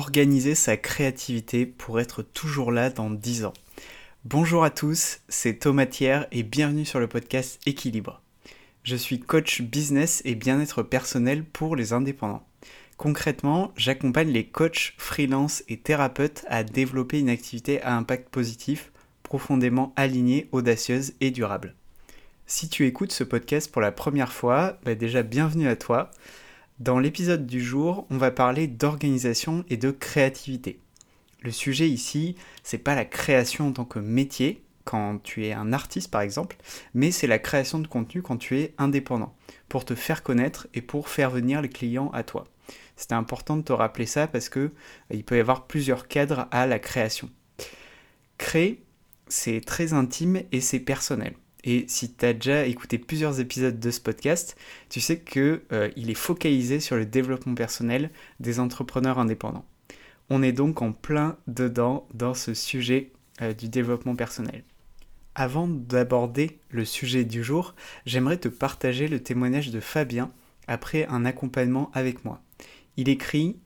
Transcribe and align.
organiser 0.00 0.54
sa 0.54 0.78
créativité 0.78 1.66
pour 1.66 2.00
être 2.00 2.22
toujours 2.22 2.72
là 2.72 2.88
dans 2.88 3.10
10 3.10 3.44
ans. 3.44 3.52
Bonjour 4.24 4.64
à 4.64 4.70
tous, 4.70 5.20
c'est 5.28 5.58
Thomas 5.58 5.84
Thiers 5.84 6.22
et 6.32 6.42
bienvenue 6.42 6.86
sur 6.86 7.00
le 7.00 7.06
podcast 7.06 7.60
Équilibre. 7.66 8.22
Je 8.82 8.96
suis 8.96 9.20
coach 9.20 9.60
business 9.60 10.22
et 10.24 10.34
bien-être 10.34 10.82
personnel 10.82 11.44
pour 11.44 11.76
les 11.76 11.92
indépendants. 11.92 12.46
Concrètement, 12.96 13.74
j'accompagne 13.76 14.30
les 14.30 14.46
coachs, 14.46 14.94
freelance 14.96 15.64
et 15.68 15.76
thérapeutes 15.76 16.46
à 16.48 16.64
développer 16.64 17.18
une 17.18 17.28
activité 17.28 17.82
à 17.82 17.94
impact 17.94 18.30
positif, 18.30 18.92
profondément 19.22 19.92
alignée, 19.96 20.48
audacieuse 20.52 21.12
et 21.20 21.30
durable. 21.30 21.74
Si 22.46 22.70
tu 22.70 22.86
écoutes 22.86 23.12
ce 23.12 23.22
podcast 23.22 23.70
pour 23.70 23.82
la 23.82 23.92
première 23.92 24.32
fois, 24.32 24.78
bah 24.82 24.94
déjà 24.94 25.22
bienvenue 25.22 25.68
à 25.68 25.76
toi. 25.76 26.10
Dans 26.80 26.98
l'épisode 26.98 27.46
du 27.46 27.62
jour, 27.62 28.06
on 28.08 28.16
va 28.16 28.30
parler 28.30 28.66
d'organisation 28.66 29.66
et 29.68 29.76
de 29.76 29.90
créativité. 29.90 30.80
Le 31.42 31.50
sujet 31.50 31.90
ici, 31.90 32.36
c'est 32.62 32.78
pas 32.78 32.94
la 32.94 33.04
création 33.04 33.68
en 33.68 33.72
tant 33.72 33.84
que 33.84 33.98
métier, 33.98 34.64
quand 34.84 35.22
tu 35.22 35.44
es 35.44 35.52
un 35.52 35.74
artiste 35.74 36.10
par 36.10 36.22
exemple, 36.22 36.56
mais 36.94 37.10
c'est 37.10 37.26
la 37.26 37.38
création 37.38 37.80
de 37.80 37.86
contenu 37.86 38.22
quand 38.22 38.38
tu 38.38 38.58
es 38.58 38.72
indépendant, 38.78 39.34
pour 39.68 39.84
te 39.84 39.94
faire 39.94 40.22
connaître 40.22 40.68
et 40.72 40.80
pour 40.80 41.10
faire 41.10 41.28
venir 41.28 41.60
les 41.60 41.68
clients 41.68 42.10
à 42.14 42.22
toi. 42.22 42.46
C'était 42.96 43.12
important 43.12 43.58
de 43.58 43.62
te 43.62 43.74
rappeler 43.74 44.06
ça 44.06 44.26
parce 44.26 44.48
que 44.48 44.60
euh, 44.60 44.70
il 45.10 45.22
peut 45.22 45.36
y 45.36 45.40
avoir 45.40 45.66
plusieurs 45.66 46.08
cadres 46.08 46.48
à 46.50 46.66
la 46.66 46.78
création. 46.78 47.28
Créer, 48.38 48.82
c'est 49.28 49.60
très 49.60 49.92
intime 49.92 50.44
et 50.50 50.62
c'est 50.62 50.80
personnel. 50.80 51.34
Et 51.64 51.84
si 51.88 52.12
tu 52.14 52.24
as 52.24 52.32
déjà 52.32 52.66
écouté 52.66 52.98
plusieurs 52.98 53.40
épisodes 53.40 53.78
de 53.78 53.90
ce 53.90 54.00
podcast, 54.00 54.56
tu 54.88 55.00
sais 55.00 55.20
qu'il 55.20 55.60
euh, 55.72 55.90
est 55.96 56.14
focalisé 56.14 56.80
sur 56.80 56.96
le 56.96 57.04
développement 57.04 57.54
personnel 57.54 58.10
des 58.38 58.60
entrepreneurs 58.60 59.18
indépendants. 59.18 59.66
On 60.30 60.42
est 60.42 60.52
donc 60.52 60.80
en 60.80 60.92
plein 60.92 61.36
dedans 61.46 62.06
dans 62.14 62.34
ce 62.34 62.54
sujet 62.54 63.12
euh, 63.42 63.52
du 63.52 63.68
développement 63.68 64.16
personnel. 64.16 64.64
Avant 65.34 65.68
d'aborder 65.68 66.58
le 66.70 66.84
sujet 66.84 67.24
du 67.24 67.44
jour, 67.44 67.74
j'aimerais 68.06 68.38
te 68.38 68.48
partager 68.48 69.06
le 69.06 69.22
témoignage 69.22 69.70
de 69.70 69.80
Fabien 69.80 70.30
après 70.66 71.06
un 71.06 71.24
accompagnement 71.24 71.90
avec 71.94 72.24
moi. 72.24 72.42
Il 72.96 73.08
écrit 73.08 73.56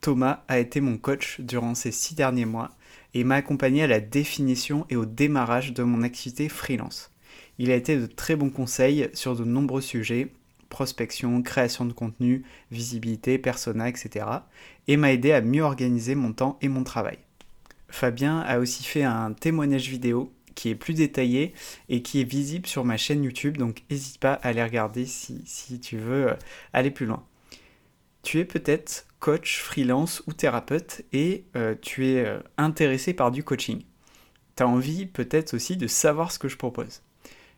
Thomas 0.00 0.44
a 0.48 0.58
été 0.58 0.80
mon 0.80 0.98
coach 0.98 1.40
durant 1.40 1.74
ces 1.74 1.92
six 1.92 2.14
derniers 2.14 2.44
mois 2.44 2.70
et 3.16 3.24
m'a 3.24 3.36
accompagné 3.36 3.82
à 3.82 3.86
la 3.86 4.00
définition 4.00 4.84
et 4.90 4.96
au 4.96 5.06
démarrage 5.06 5.72
de 5.72 5.82
mon 5.82 6.02
activité 6.02 6.50
freelance. 6.50 7.10
Il 7.58 7.70
a 7.70 7.74
été 7.74 7.96
de 7.96 8.04
très 8.04 8.36
bons 8.36 8.50
conseils 8.50 9.08
sur 9.14 9.34
de 9.34 9.42
nombreux 9.42 9.80
sujets, 9.80 10.28
prospection, 10.68 11.40
création 11.40 11.86
de 11.86 11.94
contenu, 11.94 12.44
visibilité, 12.70 13.38
persona, 13.38 13.88
etc. 13.88 14.26
et 14.86 14.98
m'a 14.98 15.14
aidé 15.14 15.32
à 15.32 15.40
mieux 15.40 15.62
organiser 15.62 16.14
mon 16.14 16.34
temps 16.34 16.58
et 16.60 16.68
mon 16.68 16.84
travail. 16.84 17.16
Fabien 17.88 18.40
a 18.40 18.58
aussi 18.58 18.84
fait 18.84 19.04
un 19.04 19.32
témoignage 19.32 19.88
vidéo 19.88 20.30
qui 20.54 20.68
est 20.68 20.74
plus 20.74 20.92
détaillé 20.92 21.54
et 21.88 22.02
qui 22.02 22.20
est 22.20 22.30
visible 22.30 22.66
sur 22.66 22.84
ma 22.84 22.98
chaîne 22.98 23.24
YouTube, 23.24 23.56
donc 23.56 23.82
n'hésite 23.90 24.18
pas 24.18 24.34
à 24.34 24.48
aller 24.48 24.62
regarder 24.62 25.06
si, 25.06 25.40
si 25.46 25.80
tu 25.80 25.96
veux 25.96 26.32
euh, 26.32 26.34
aller 26.74 26.90
plus 26.90 27.06
loin. 27.06 27.24
Tu 28.22 28.40
es 28.40 28.44
peut-être 28.44 29.05
coach, 29.20 29.60
freelance 29.60 30.22
ou 30.26 30.32
thérapeute 30.32 31.02
et 31.12 31.44
euh, 31.56 31.74
tu 31.80 32.06
es 32.06 32.24
euh, 32.24 32.38
intéressé 32.58 33.14
par 33.14 33.30
du 33.30 33.42
coaching. 33.44 33.82
Tu 34.56 34.62
as 34.62 34.68
envie 34.68 35.06
peut-être 35.06 35.54
aussi 35.54 35.76
de 35.76 35.86
savoir 35.86 36.32
ce 36.32 36.38
que 36.38 36.48
je 36.48 36.56
propose. 36.56 37.02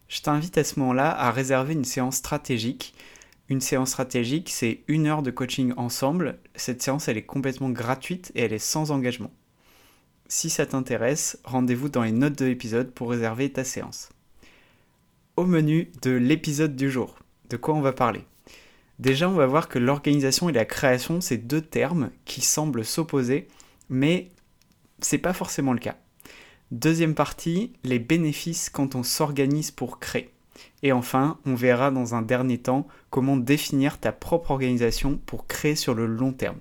Je 0.09 0.21
t'invite 0.23 0.59
à 0.59 0.65
ce 0.65 0.81
moment-là 0.81 1.11
à 1.11 1.31
réserver 1.31 1.75
une 1.75 1.85
séance 1.85 2.17
stratégique. 2.17 2.95
Une 3.49 3.61
séance 3.61 3.91
stratégique, 3.91 4.51
c'est 4.51 4.83
une 4.89 5.07
heure 5.07 5.23
de 5.23 5.31
coaching 5.31 5.73
ensemble. 5.77 6.39
Cette 6.55 6.83
séance, 6.83 7.09
elle 7.09 7.17
est 7.17 7.27
complètement 7.27 7.71
gratuite 7.71 8.33
et 8.35 8.43
elle 8.43 8.53
est 8.53 8.59
sans 8.59 8.91
engagement. 8.91 9.33
Si 10.29 10.51
ça 10.51 10.67
t'intéresse, 10.67 11.39
rendez-vous 11.45 11.89
dans 11.89 12.03
les 12.03 12.13
notes 12.13 12.39
de 12.39 12.45
l'épisode 12.45 12.93
pour 12.93 13.11
réserver 13.11 13.51
ta 13.51 13.65
séance. 13.65 14.11
Au 15.37 15.47
menu 15.47 15.91
de 16.03 16.11
l'épisode 16.11 16.77
du 16.77 16.91
jour, 16.91 17.19
de 17.49 17.57
quoi 17.57 17.75
on 17.75 17.81
va 17.81 17.93
parler? 17.93 18.25
Déjà, 18.99 19.29
on 19.29 19.35
va 19.35 19.47
voir 19.47 19.69
que 19.69 19.79
l'organisation 19.79 20.49
et 20.49 20.53
la 20.53 20.65
création, 20.65 21.21
c'est 21.21 21.37
deux 21.37 21.61
termes 21.61 22.11
qui 22.25 22.41
semblent 22.41 22.85
s'opposer, 22.85 23.47
mais 23.89 24.29
c'est 25.01 25.19
pas 25.19 25.33
forcément 25.33 25.73
le 25.73 25.79
cas. 25.79 25.97
Deuxième 26.73 27.15
partie, 27.15 27.73
les 27.85 27.99
bénéfices 27.99 28.71
quand 28.71 28.95
on 28.95 29.03
s'organise 29.03 29.71
pour 29.71 30.01
créer. 30.01 30.31
Et 30.83 30.93
enfin, 30.93 31.39
on 31.47 31.55
verra 31.55 31.91
dans 31.91 32.15
un 32.15 32.23
dernier 32.23 32.59
temps 32.59 32.87
comment 33.11 33.37
définir 33.37 33.99
ta 33.99 34.13
propre 34.13 34.51
organisation 34.51 35.19
pour 35.27 35.47
créer 35.47 35.77
sur 35.77 35.95
le 35.95 36.07
long 36.07 36.33
terme. 36.33 36.59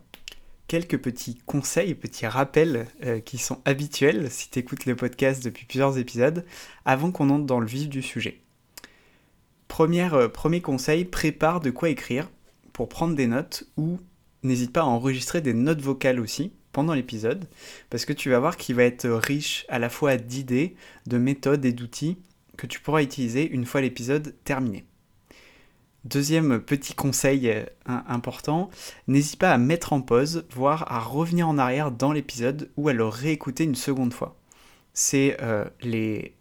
Quelques 0.68 0.98
petits 0.98 1.40
conseils, 1.46 1.96
petits 1.96 2.28
rappels 2.28 2.88
euh, 3.04 3.19
qui 3.19 3.38
sont 3.38 3.62
habituels 3.66 4.30
si 4.30 4.50
tu 4.50 4.59
écoutes 4.59 4.86
le 4.86 4.96
podcast 4.96 5.44
depuis 5.44 5.66
plusieurs 5.66 5.98
épisodes, 5.98 6.46
avant 6.86 7.12
qu'on 7.12 7.30
entre 7.30 7.46
dans 7.46 7.59
le 7.59 7.68
vif 7.68 7.90
du 7.90 8.02
sujet. 8.02 8.42
Euh, 9.79 10.29
premier 10.29 10.61
conseil, 10.61 11.05
prépare 11.05 11.59
de 11.59 11.69
quoi 11.69 11.89
écrire 11.89 12.29
pour 12.73 12.89
prendre 12.89 13.16
des 13.16 13.28
notes 13.28 13.66
ou 13.78 14.00
n'hésite 14.44 14.72
pas 14.72 14.81
à 14.81 14.85
enregistrer 14.85 15.41
des 15.41 15.53
notes 15.53 15.81
vocales 15.81 16.19
aussi 16.19 16.51
pendant 16.72 16.94
l'épisode 16.94 17.45
parce 17.89 18.06
que 18.06 18.13
tu 18.13 18.29
vas 18.29 18.39
voir 18.39 18.57
qu'il 18.57 18.75
va 18.75 18.83
être 18.83 19.07
riche 19.07 19.66
à 19.69 19.79
la 19.79 19.89
fois 19.89 20.17
d'idées, 20.17 20.75
de 21.06 21.17
méthodes 21.17 21.66
et 21.66 21.73
d'outils 21.73 22.17
que 22.56 22.67
tu 22.67 22.79
pourras 22.79 23.03
utiliser 23.03 23.47
une 23.47 23.66
fois 23.66 23.81
l'épisode 23.81 24.35
terminé. 24.44 24.85
Deuxième 26.06 26.59
petit 26.59 26.94
conseil 26.94 27.50
euh, 27.50 27.66
important, 27.85 28.69
n'hésite 29.07 29.38
pas 29.38 29.51
à 29.51 29.57
mettre 29.57 29.94
en 29.94 30.01
pause, 30.01 30.45
voire 30.51 30.91
à 30.91 31.00
revenir 31.00 31.47
en 31.47 31.57
arrière 31.57 31.91
dans 31.91 32.13
l'épisode 32.13 32.72
ou 32.77 32.88
à 32.88 32.94
le 32.94 33.06
réécouter 33.06 33.66
une 33.66 33.75
seconde 33.75 34.13
fois. 34.13 34.38
C'est 34.94 35.38
euh, 35.41 35.66
les 35.81 36.37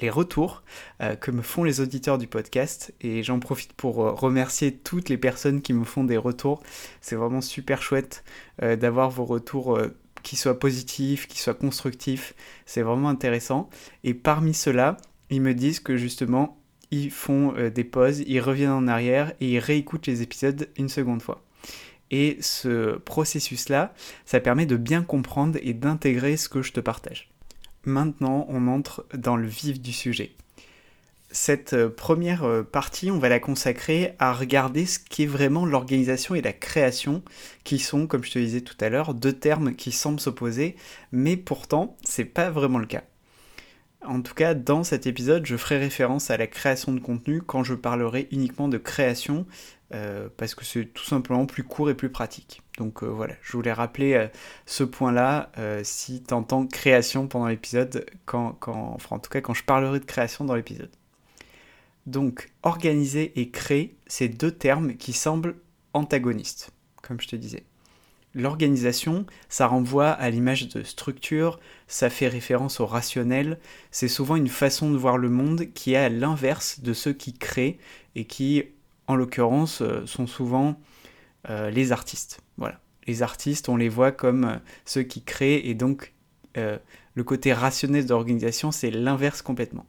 les 0.00 0.10
retours 0.10 0.62
euh, 1.00 1.16
que 1.16 1.30
me 1.30 1.42
font 1.42 1.64
les 1.64 1.80
auditeurs 1.80 2.18
du 2.18 2.26
podcast 2.26 2.94
et 3.00 3.22
j'en 3.22 3.38
profite 3.38 3.72
pour 3.72 4.04
euh, 4.04 4.12
remercier 4.12 4.72
toutes 4.72 5.08
les 5.08 5.18
personnes 5.18 5.62
qui 5.62 5.72
me 5.72 5.84
font 5.84 6.04
des 6.04 6.16
retours. 6.16 6.62
C'est 7.00 7.16
vraiment 7.16 7.40
super 7.40 7.82
chouette 7.82 8.24
euh, 8.62 8.76
d'avoir 8.76 9.10
vos 9.10 9.24
retours 9.24 9.78
qui 10.22 10.36
soient 10.36 10.58
positifs, 10.58 11.26
qui 11.26 11.38
soient 11.38 11.54
constructifs. 11.54 12.34
C'est 12.66 12.82
vraiment 12.82 13.08
intéressant. 13.08 13.68
Et 14.04 14.14
parmi 14.14 14.54
ceux-là, 14.54 14.96
ils 15.30 15.42
me 15.42 15.54
disent 15.54 15.80
que 15.80 15.96
justement, 15.96 16.58
ils 16.90 17.10
font 17.10 17.54
des 17.74 17.84
pauses, 17.84 18.20
ils 18.20 18.40
reviennent 18.40 18.70
en 18.70 18.86
arrière 18.86 19.32
et 19.40 19.52
ils 19.52 19.58
réécoutent 19.58 20.06
les 20.06 20.22
épisodes 20.22 20.68
une 20.76 20.88
seconde 20.88 21.22
fois. 21.22 21.42
Et 22.10 22.38
ce 22.40 22.96
processus-là, 22.98 23.92
ça 24.24 24.40
permet 24.40 24.66
de 24.66 24.76
bien 24.76 25.02
comprendre 25.02 25.58
et 25.62 25.74
d'intégrer 25.74 26.36
ce 26.36 26.48
que 26.48 26.62
je 26.62 26.72
te 26.72 26.80
partage. 26.80 27.33
Maintenant, 27.86 28.46
on 28.48 28.68
entre 28.68 29.06
dans 29.14 29.36
le 29.36 29.46
vif 29.46 29.80
du 29.80 29.92
sujet. 29.92 30.32
Cette 31.30 31.72
euh, 31.72 31.88
première 31.88 32.44
euh, 32.44 32.62
partie, 32.62 33.10
on 33.10 33.18
va 33.18 33.28
la 33.28 33.40
consacrer 33.40 34.14
à 34.20 34.32
regarder 34.32 34.86
ce 34.86 35.00
qu'est 35.00 35.26
vraiment 35.26 35.66
l'organisation 35.66 36.36
et 36.36 36.42
la 36.42 36.52
création, 36.52 37.22
qui 37.64 37.80
sont, 37.80 38.06
comme 38.06 38.22
je 38.22 38.30
te 38.30 38.38
disais 38.38 38.60
tout 38.60 38.76
à 38.80 38.88
l'heure, 38.88 39.14
deux 39.14 39.32
termes 39.32 39.74
qui 39.74 39.90
semblent 39.90 40.20
s'opposer, 40.20 40.76
mais 41.10 41.36
pourtant, 41.36 41.96
c'est 42.04 42.24
pas 42.24 42.50
vraiment 42.50 42.78
le 42.78 42.86
cas. 42.86 43.02
En 44.06 44.20
tout 44.22 44.34
cas, 44.34 44.54
dans 44.54 44.84
cet 44.84 45.06
épisode, 45.06 45.46
je 45.46 45.56
ferai 45.56 45.78
référence 45.78 46.30
à 46.30 46.36
la 46.36 46.46
création 46.46 46.92
de 46.92 47.00
contenu 47.00 47.40
quand 47.40 47.64
je 47.64 47.74
parlerai 47.74 48.28
uniquement 48.30 48.68
de 48.68 48.78
création, 48.78 49.46
euh, 49.92 50.28
parce 50.36 50.54
que 50.54 50.64
c'est 50.64 50.86
tout 50.86 51.04
simplement 51.04 51.46
plus 51.46 51.62
court 51.64 51.90
et 51.90 51.94
plus 51.94 52.10
pratique. 52.10 52.62
Donc 52.78 53.02
euh, 53.02 53.06
voilà, 53.06 53.34
je 53.42 53.52
voulais 53.52 53.72
rappeler 53.72 54.14
euh, 54.14 54.26
ce 54.66 54.84
point-là 54.84 55.50
si 55.82 56.22
tu 56.22 56.34
entends 56.34 56.66
création 56.66 57.28
pendant 57.28 57.46
l'épisode, 57.46 58.06
quand, 58.24 58.58
enfin 58.66 59.16
en 59.16 59.18
tout 59.18 59.30
cas 59.30 59.40
quand 59.40 59.54
je 59.54 59.64
parlerai 59.64 60.00
de 60.00 60.04
création 60.04 60.44
dans 60.44 60.54
l'épisode. 60.54 60.90
Donc 62.06 62.50
organiser 62.62 63.38
et 63.40 63.50
créer, 63.50 63.96
c'est 64.06 64.28
deux 64.28 64.50
termes 64.50 64.94
qui 64.96 65.12
semblent 65.12 65.56
antagonistes, 65.94 66.70
comme 67.02 67.20
je 67.20 67.28
te 67.28 67.36
disais. 67.36 67.64
L'organisation, 68.34 69.26
ça 69.48 69.66
renvoie 69.66 70.10
à 70.10 70.28
l'image 70.30 70.68
de 70.68 70.82
structure, 70.82 71.60
ça 71.86 72.10
fait 72.10 72.28
référence 72.28 72.80
au 72.80 72.86
rationnel, 72.86 73.58
c'est 73.90 74.08
souvent 74.08 74.36
une 74.36 74.48
façon 74.48 74.90
de 74.90 74.96
voir 74.96 75.18
le 75.18 75.30
monde 75.30 75.66
qui 75.72 75.92
est 75.92 75.96
à 75.96 76.08
l'inverse 76.08 76.80
de 76.80 76.92
ceux 76.92 77.12
qui 77.12 77.32
créent 77.32 77.78
et 78.16 78.24
qui 78.24 78.64
en 79.06 79.16
l'occurrence, 79.16 79.82
euh, 79.82 80.06
sont 80.06 80.26
souvent 80.26 80.76
euh, 81.50 81.70
les 81.70 81.92
artistes. 81.92 82.40
Voilà. 82.56 82.80
Les 83.06 83.22
artistes, 83.22 83.68
on 83.68 83.76
les 83.76 83.88
voit 83.88 84.12
comme 84.12 84.44
euh, 84.44 84.56
ceux 84.84 85.02
qui 85.02 85.22
créent, 85.22 85.66
et 85.68 85.74
donc 85.74 86.12
le 86.56 87.24
côté 87.24 87.52
rationnel 87.52 88.06
d'organisation, 88.06 88.70
c'est 88.70 88.92
l'inverse 88.92 89.42
complètement. 89.42 89.86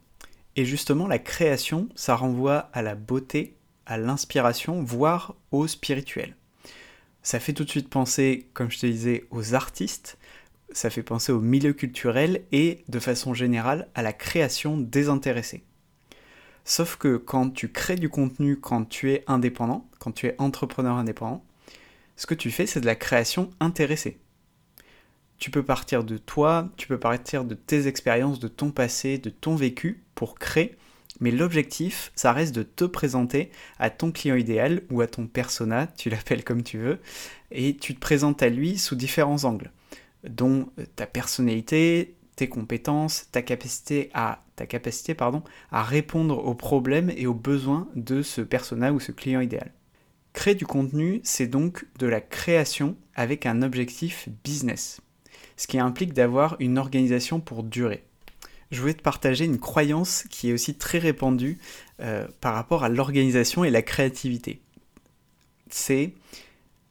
Et 0.55 0.65
justement, 0.65 1.07
la 1.07 1.19
création, 1.19 1.89
ça 1.93 2.15
renvoie 2.15 2.71
à 2.73 2.81
la 2.81 2.95
beauté, 2.95 3.55
à 3.85 3.99
l'inspiration, 3.99 4.81
voire 4.81 5.35
au 5.51 5.67
spirituel. 5.67 6.35
Ça 7.25 7.39
fait 7.39 7.53
tout 7.53 7.63
de 7.63 7.69
suite 7.71 7.89
penser, 7.89 8.45
comme 8.53 8.69
je 8.69 8.77
te 8.77 8.85
disais, 8.85 9.25
aux 9.31 9.55
artistes, 9.55 10.19
ça 10.69 10.91
fait 10.91 11.01
penser 11.01 11.31
au 11.31 11.41
milieu 11.41 11.73
culturel 11.73 12.43
et, 12.51 12.83
de 12.87 12.99
façon 12.99 13.33
générale, 13.33 13.87
à 13.95 14.03
la 14.03 14.13
création 14.13 14.77
désintéressée. 14.77 15.63
Sauf 16.65 16.97
que 16.97 17.17
quand 17.17 17.49
tu 17.49 17.71
crées 17.71 17.95
du 17.95 18.09
contenu, 18.09 18.59
quand 18.59 18.85
tu 18.85 19.11
es 19.11 19.23
indépendant, 19.25 19.89
quand 19.97 20.11
tu 20.11 20.27
es 20.27 20.35
entrepreneur 20.37 20.97
indépendant, 20.97 21.43
ce 22.15 22.27
que 22.27 22.35
tu 22.35 22.51
fais, 22.51 22.67
c'est 22.67 22.81
de 22.81 22.85
la 22.85 22.95
création 22.95 23.49
intéressée. 23.59 24.19
Tu 25.39 25.49
peux 25.49 25.63
partir 25.63 26.03
de 26.03 26.19
toi, 26.19 26.69
tu 26.77 26.87
peux 26.87 26.99
partir 26.99 27.43
de 27.43 27.55
tes 27.55 27.87
expériences, 27.87 28.37
de 28.37 28.47
ton 28.47 28.69
passé, 28.69 29.17
de 29.17 29.31
ton 29.31 29.55
vécu 29.55 30.03
pour 30.13 30.35
créer, 30.35 30.77
mais 31.19 31.31
l'objectif, 31.31 32.11
ça 32.15 32.33
reste 32.33 32.55
de 32.55 32.63
te 32.63 32.85
présenter 32.85 33.49
à 33.79 33.89
ton 33.89 34.11
client 34.11 34.35
idéal 34.35 34.81
ou 34.91 35.01
à 35.01 35.07
ton 35.07 35.27
persona, 35.27 35.87
tu 35.87 36.09
l'appelles 36.09 36.43
comme 36.43 36.63
tu 36.63 36.77
veux, 36.77 36.99
et 37.51 37.75
tu 37.77 37.95
te 37.95 37.99
présentes 37.99 38.43
à 38.43 38.49
lui 38.49 38.77
sous 38.77 38.95
différents 38.95 39.43
angles, 39.43 39.71
dont 40.27 40.69
ta 40.95 41.05
personnalité, 41.05 42.15
tes 42.35 42.49
compétences, 42.49 43.29
ta 43.31 43.41
capacité 43.41 44.11
à 44.13 45.83
répondre 45.83 46.45
aux 46.45 46.55
problèmes 46.55 47.11
et 47.15 47.27
aux 47.27 47.33
besoins 47.33 47.87
de 47.95 48.21
ce 48.21 48.41
persona 48.41 48.91
ou 48.91 48.99
ce 48.99 49.11
client 49.11 49.39
idéal. 49.39 49.71
Créer 50.33 50.55
du 50.55 50.65
contenu, 50.65 51.21
c'est 51.23 51.47
donc 51.47 51.85
de 51.97 52.07
la 52.07 52.19
création 52.19 52.97
avec 53.15 53.45
un 53.45 53.61
objectif 53.61 54.27
business, 54.43 54.99
ce 55.55 55.67
qui 55.67 55.79
implique 55.79 56.11
d'avoir 56.11 56.57
une 56.59 56.77
organisation 56.77 57.39
pour 57.39 57.63
durer. 57.63 58.03
Je 58.75 58.81
voulais 58.81 58.93
te 58.93 59.01
partager 59.01 59.45
une 59.45 59.57
croyance 59.57 60.25
qui 60.29 60.49
est 60.49 60.53
aussi 60.53 60.75
très 60.75 60.97
répandue 60.97 61.59
euh, 62.01 62.27
par 62.41 62.53
rapport 62.55 62.83
à 62.83 62.89
l'organisation 62.89 63.63
et 63.63 63.69
la 63.69 63.81
créativité. 63.81 64.59
C'est 65.69 66.13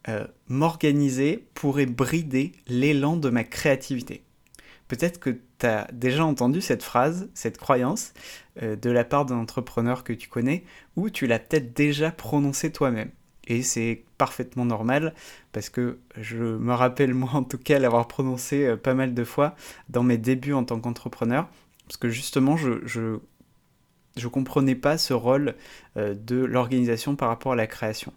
euh, 0.08 0.26
m'organiser 0.48 1.46
pourrait 1.52 1.84
brider 1.84 2.52
l'élan 2.68 3.18
de 3.18 3.28
ma 3.28 3.44
créativité. 3.44 4.24
Peut-être 4.88 5.20
que 5.20 5.38
tu 5.58 5.66
as 5.66 5.86
déjà 5.92 6.24
entendu 6.24 6.62
cette 6.62 6.82
phrase, 6.82 7.28
cette 7.34 7.58
croyance, 7.58 8.14
euh, 8.62 8.76
de 8.76 8.88
la 8.88 9.04
part 9.04 9.26
d'un 9.26 9.36
entrepreneur 9.36 10.04
que 10.04 10.14
tu 10.14 10.30
connais, 10.30 10.64
ou 10.96 11.10
tu 11.10 11.26
l'as 11.26 11.38
peut-être 11.38 11.74
déjà 11.74 12.10
prononcée 12.10 12.72
toi-même. 12.72 13.10
Et 13.46 13.62
c'est 13.62 14.04
parfaitement 14.16 14.64
normal 14.64 15.12
parce 15.52 15.68
que 15.68 15.98
je 16.18 16.38
me 16.38 16.72
rappelle 16.72 17.12
moi 17.12 17.28
en 17.34 17.44
tout 17.44 17.58
cas 17.58 17.78
l'avoir 17.78 18.08
prononcé 18.08 18.74
pas 18.78 18.94
mal 18.94 19.12
de 19.12 19.22
fois 19.22 19.54
dans 19.90 20.02
mes 20.02 20.16
débuts 20.16 20.54
en 20.54 20.64
tant 20.64 20.80
qu'entrepreneur 20.80 21.46
parce 21.86 21.96
que 21.96 22.08
justement 22.08 22.56
je, 22.56 22.84
je, 22.86 24.28
comprenais 24.28 24.74
pas 24.74 24.98
ce 24.98 25.12
rôle 25.12 25.54
euh, 25.96 26.14
de 26.14 26.36
l'organisation 26.36 27.16
par 27.16 27.28
rapport 27.28 27.52
à 27.52 27.56
la 27.56 27.66
création. 27.66 28.12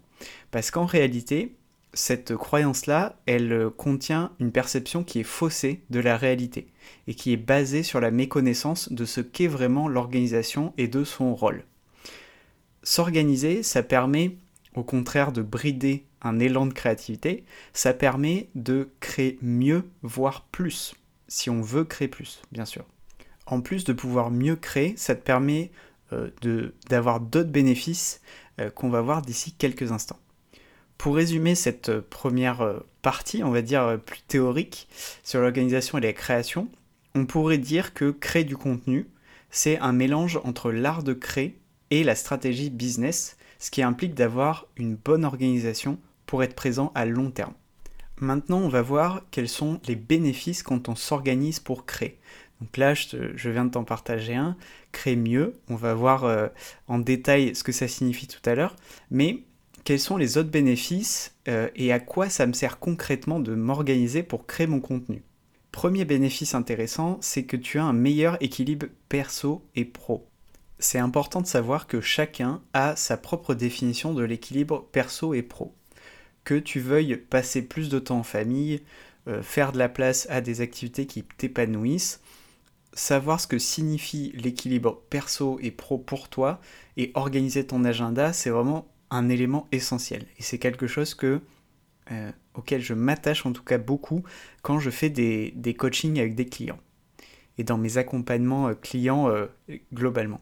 Parce 0.50 0.70
qu'en 0.70 0.86
réalité, 0.86 1.54
cette 1.94 2.34
croyance-là, 2.34 3.16
elle 3.26 3.52
euh, 3.52 3.70
contient 3.70 4.32
une 4.40 4.52
perception 4.52 5.04
qui 5.04 5.20
est 5.20 5.24
faussée 5.24 5.82
de 5.90 6.00
la 6.00 6.16
réalité 6.16 6.68
et 7.06 7.14
qui 7.14 7.32
est 7.32 7.36
basée 7.38 7.82
sur 7.82 8.00
la 8.00 8.10
méconnaissance 8.10 8.92
de 8.92 9.04
ce 9.04 9.20
qu'est 9.20 9.46
vraiment 9.46 9.88
l'organisation 9.88 10.72
et 10.76 10.88
de 10.88 11.04
son 11.04 11.34
rôle. 11.34 11.64
S'organiser, 12.82 13.62
ça 13.62 13.82
permet 13.82 14.36
au 14.74 14.84
contraire 14.84 15.32
de 15.32 15.42
brider 15.42 16.04
un 16.22 16.38
élan 16.38 16.66
de 16.66 16.72
créativité, 16.72 17.44
ça 17.72 17.92
permet 17.92 18.48
de 18.54 18.90
créer 19.00 19.38
mieux, 19.42 19.84
voire 20.02 20.46
plus, 20.50 20.94
si 21.26 21.50
on 21.50 21.60
veut 21.60 21.84
créer 21.84 22.08
plus, 22.08 22.40
bien 22.52 22.64
sûr. 22.64 22.84
En 23.50 23.62
plus 23.62 23.84
de 23.84 23.94
pouvoir 23.94 24.30
mieux 24.30 24.56
créer, 24.56 24.94
ça 24.98 25.14
te 25.14 25.22
permet 25.22 25.70
euh, 26.12 26.30
d'avoir 26.90 27.18
d'autres 27.18 27.48
bénéfices 27.48 28.20
euh, 28.60 28.68
qu'on 28.68 28.90
va 28.90 29.00
voir 29.00 29.22
d'ici 29.22 29.52
quelques 29.52 29.90
instants. 29.90 30.18
Pour 30.98 31.16
résumer 31.16 31.54
cette 31.54 31.88
euh, 31.88 32.06
première 32.10 32.74
partie, 33.00 33.42
on 33.42 33.50
va 33.50 33.62
dire 33.62 33.98
plus 34.04 34.20
théorique, 34.20 34.86
sur 35.24 35.40
l'organisation 35.40 35.96
et 35.96 36.02
la 36.02 36.12
création, 36.12 36.68
on 37.14 37.24
pourrait 37.24 37.58
dire 37.58 37.94
que 37.94 38.10
créer 38.10 38.44
du 38.44 38.56
contenu, 38.56 39.08
c'est 39.50 39.78
un 39.78 39.92
mélange 39.92 40.38
entre 40.44 40.70
l'art 40.70 41.02
de 41.02 41.14
créer 41.14 41.58
et 41.90 42.04
la 42.04 42.14
stratégie 42.14 42.68
business, 42.68 43.38
ce 43.58 43.70
qui 43.70 43.82
implique 43.82 44.14
d'avoir 44.14 44.66
une 44.76 44.94
bonne 44.94 45.24
organisation 45.24 45.98
pour 46.26 46.42
être 46.42 46.54
présent 46.54 46.92
à 46.94 47.06
long 47.06 47.30
terme. 47.30 47.54
Maintenant, 48.20 48.58
on 48.58 48.68
va 48.68 48.82
voir 48.82 49.22
quels 49.30 49.48
sont 49.48 49.80
les 49.86 49.94
bénéfices 49.94 50.62
quand 50.62 50.88
on 50.88 50.96
s'organise 50.96 51.60
pour 51.60 51.86
créer. 51.86 52.18
Donc 52.60 52.76
là, 52.76 52.94
je, 52.94 53.48
viens 53.48 53.64
de 53.64 53.70
t'en 53.70 53.84
partager 53.84 54.34
un, 54.34 54.56
créer 54.92 55.16
mieux. 55.16 55.54
On 55.68 55.76
va 55.76 55.94
voir 55.94 56.24
euh, 56.24 56.48
en 56.88 56.98
détail 56.98 57.54
ce 57.54 57.62
que 57.62 57.72
ça 57.72 57.88
signifie 57.88 58.26
tout 58.26 58.40
à 58.48 58.54
l'heure. 58.54 58.74
Mais 59.10 59.44
quels 59.84 60.00
sont 60.00 60.16
les 60.16 60.38
autres 60.38 60.50
bénéfices 60.50 61.36
euh, 61.48 61.68
et 61.76 61.92
à 61.92 62.00
quoi 62.00 62.28
ça 62.28 62.46
me 62.46 62.52
sert 62.52 62.78
concrètement 62.78 63.40
de 63.40 63.54
m'organiser 63.54 64.22
pour 64.22 64.46
créer 64.46 64.66
mon 64.66 64.80
contenu? 64.80 65.22
Premier 65.70 66.04
bénéfice 66.04 66.54
intéressant, 66.54 67.18
c'est 67.20 67.44
que 67.44 67.56
tu 67.56 67.78
as 67.78 67.84
un 67.84 67.92
meilleur 67.92 68.36
équilibre 68.42 68.86
perso 69.08 69.62
et 69.76 69.84
pro 69.84 70.28
c'est 70.78 70.98
important 70.98 71.40
de 71.40 71.46
savoir 71.46 71.86
que 71.86 72.00
chacun 72.00 72.62
a 72.72 72.96
sa 72.96 73.16
propre 73.16 73.54
définition 73.54 74.14
de 74.14 74.22
l'équilibre 74.22 74.86
perso 74.92 75.34
et 75.34 75.42
pro. 75.42 75.74
Que 76.44 76.54
tu 76.54 76.80
veuilles 76.80 77.16
passer 77.16 77.62
plus 77.62 77.88
de 77.88 77.98
temps 77.98 78.18
en 78.18 78.22
famille, 78.22 78.82
euh, 79.26 79.42
faire 79.42 79.72
de 79.72 79.78
la 79.78 79.88
place 79.88 80.26
à 80.30 80.40
des 80.40 80.60
activités 80.60 81.06
qui 81.06 81.22
t'épanouissent, 81.22 82.20
savoir 82.98 83.40
ce 83.40 83.46
que 83.46 83.58
signifie 83.58 84.32
l'équilibre 84.34 85.02
perso 85.08 85.58
et 85.62 85.70
pro 85.70 85.98
pour 85.98 86.28
toi 86.28 86.60
et 86.96 87.12
organiser 87.14 87.66
ton 87.66 87.84
agenda, 87.84 88.32
c'est 88.32 88.50
vraiment 88.50 88.88
un 89.10 89.28
élément 89.28 89.68
essentiel. 89.72 90.26
Et 90.38 90.42
c'est 90.42 90.58
quelque 90.58 90.86
chose 90.86 91.14
que, 91.14 91.40
euh, 92.10 92.32
auquel 92.54 92.80
je 92.80 92.94
m'attache 92.94 93.46
en 93.46 93.52
tout 93.52 93.62
cas 93.62 93.78
beaucoup 93.78 94.24
quand 94.62 94.80
je 94.80 94.90
fais 94.90 95.10
des, 95.10 95.52
des 95.56 95.74
coachings 95.74 96.18
avec 96.18 96.34
des 96.34 96.46
clients 96.46 96.80
et 97.56 97.64
dans 97.64 97.78
mes 97.78 97.98
accompagnements 97.98 98.68
euh, 98.68 98.74
clients 98.74 99.32
globalement. 99.92 100.40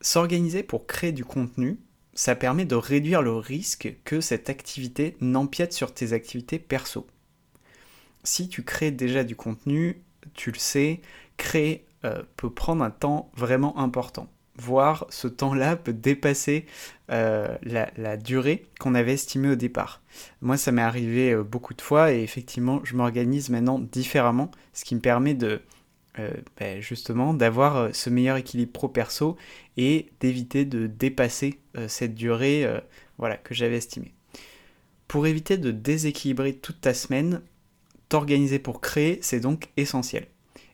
S'organiser 0.00 0.64
pour 0.64 0.86
créer 0.86 1.12
du 1.12 1.24
contenu, 1.24 1.78
ça 2.14 2.34
permet 2.34 2.64
de 2.64 2.74
réduire 2.74 3.22
le 3.22 3.34
risque 3.34 3.94
que 4.04 4.20
cette 4.20 4.50
activité 4.50 5.16
n'empiète 5.20 5.72
sur 5.72 5.94
tes 5.94 6.12
activités 6.12 6.58
perso. 6.58 7.06
Si 8.24 8.48
tu 8.48 8.62
crées 8.64 8.90
déjà 8.90 9.24
du 9.24 9.36
contenu, 9.36 10.02
tu 10.34 10.50
le 10.50 10.58
sais, 10.58 11.00
créer 11.36 11.86
euh, 12.04 12.22
peut 12.36 12.50
prendre 12.50 12.82
un 12.82 12.90
temps 12.90 13.30
vraiment 13.36 13.78
important. 13.78 14.28
Voire 14.56 15.06
ce 15.08 15.28
temps-là 15.28 15.76
peut 15.76 15.92
dépasser 15.92 16.66
euh, 17.10 17.56
la, 17.62 18.16
durée 18.16 18.66
qu'on 18.80 18.94
avait 18.94 19.14
estimée 19.14 19.50
au 19.50 19.54
départ. 19.54 20.02
Moi, 20.40 20.56
ça 20.56 20.72
m'est 20.72 20.82
arrivé 20.82 21.30
euh, 21.30 21.44
beaucoup 21.44 21.74
de 21.74 21.80
fois 21.80 22.12
et 22.12 22.22
effectivement, 22.22 22.80
je 22.82 22.96
m'organise 22.96 23.50
maintenant 23.50 23.78
différemment, 23.78 24.50
ce 24.72 24.84
qui 24.84 24.94
me 24.94 25.00
permet 25.00 25.34
de 25.34 25.62
ben, 26.58 26.82
justement 26.82 27.32
d'avoir 27.32 27.94
ce 27.94 28.10
meilleur 28.10 28.36
équilibre 28.36 28.72
pro-perso 28.72 29.38
et 29.78 30.10
d'éviter 30.20 30.66
de 30.66 30.86
dépasser 30.86 31.58
cette 31.88 32.14
durée 32.14 32.68
voilà, 33.16 33.38
que 33.38 33.54
j'avais 33.54 33.78
estimée. 33.78 34.12
Pour 35.08 35.26
éviter 35.26 35.56
de 35.56 35.70
déséquilibrer 35.70 36.52
toute 36.52 36.82
ta 36.82 36.92
semaine, 36.92 37.40
t'organiser 38.10 38.58
pour 38.58 38.82
créer, 38.82 39.20
c'est 39.22 39.40
donc 39.40 39.70
essentiel. 39.78 40.26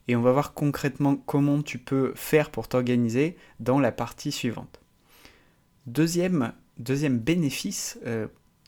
Et 0.09 0.17
on 0.17 0.23
va 0.23 0.33
voir 0.33 0.55
concrètement 0.55 1.17
comment 1.17 1.63
tu 1.63 1.79
peux 1.79 2.13
faire 2.15 2.51
pour 2.51 2.67
t'organiser 2.67 3.37
dans 3.61 3.79
la 3.79 3.93
partie 3.93 4.33
suivante. 4.33 4.81
Deuxième, 5.87 6.53
bénéfice 6.79 7.99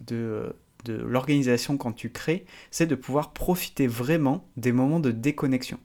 de, 0.06 0.54
de 0.84 0.94
l'organisation 0.94 1.76
quand 1.76 1.92
tu 1.92 2.10
crées, 2.10 2.44
c'est 2.70 2.86
de 2.86 2.94
pouvoir 2.94 3.32
profiter 3.32 3.86
vraiment 3.86 4.48
des 4.56 4.72
moments 4.72 5.00
de 5.00 5.10
déconnexion. 5.10 5.78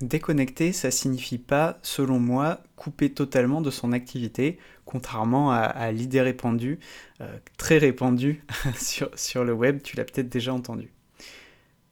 Déconnecter, 0.00 0.72
ça 0.72 0.90
signifie 0.90 1.38
pas, 1.38 1.78
selon 1.82 2.18
moi, 2.18 2.60
couper 2.74 3.12
totalement 3.12 3.60
de 3.60 3.70
son 3.70 3.92
activité, 3.92 4.58
contrairement 4.84 5.52
à, 5.52 5.92
l'idée 5.92 6.20
répandue, 6.20 6.80
euh, 7.20 7.38
très 7.58 7.78
répandue 7.78 8.42
sur, 8.76 9.08
sur 9.16 9.44
le 9.44 9.52
web, 9.52 9.82
tu 9.82 9.96
l'as 9.96 10.04
peut-être 10.04 10.28
déjà 10.28 10.52
entendu. 10.52 10.90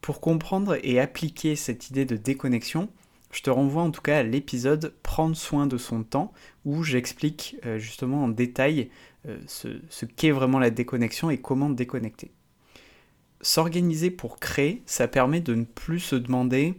Pour 0.03 0.21
comprendre 0.21 0.79
et 0.83 0.99
appliquer 0.99 1.55
cette 1.55 1.89
idée 1.89 2.05
de 2.05 2.17
déconnexion, 2.17 2.91
je 3.31 3.41
te 3.41 3.51
renvoie 3.51 3.83
en 3.83 3.93
tout 3.93 4.03
cas 4.03 4.19
à 4.19 4.23
l'épisode 4.25 4.95
Prendre 5.05 5.37
soin 5.37 5.69
de 5.69 5.79
son 5.79 6.03
temps, 6.03 6.33
où 6.65 6.83
j'explique 6.83 7.57
euh, 7.65 7.79
justement 7.79 8.25
en 8.25 8.29
détail 8.29 8.91
euh, 9.29 9.39
ce, 9.47 10.05
qu'est 10.05 10.33
vraiment 10.33 10.59
la 10.59 10.71
déconnexion 10.71 11.31
et 11.31 11.39
comment 11.39 11.71
déconnecter. 11.71 12.33
S'organiser 13.43 14.11
pour 14.11 14.41
créer, 14.41 14.83
ça 14.87 15.07
permet 15.07 15.41
de 15.41 15.55
ne 15.55 15.65
plus 15.65 16.01
se 16.01 16.17
demander 16.17 16.75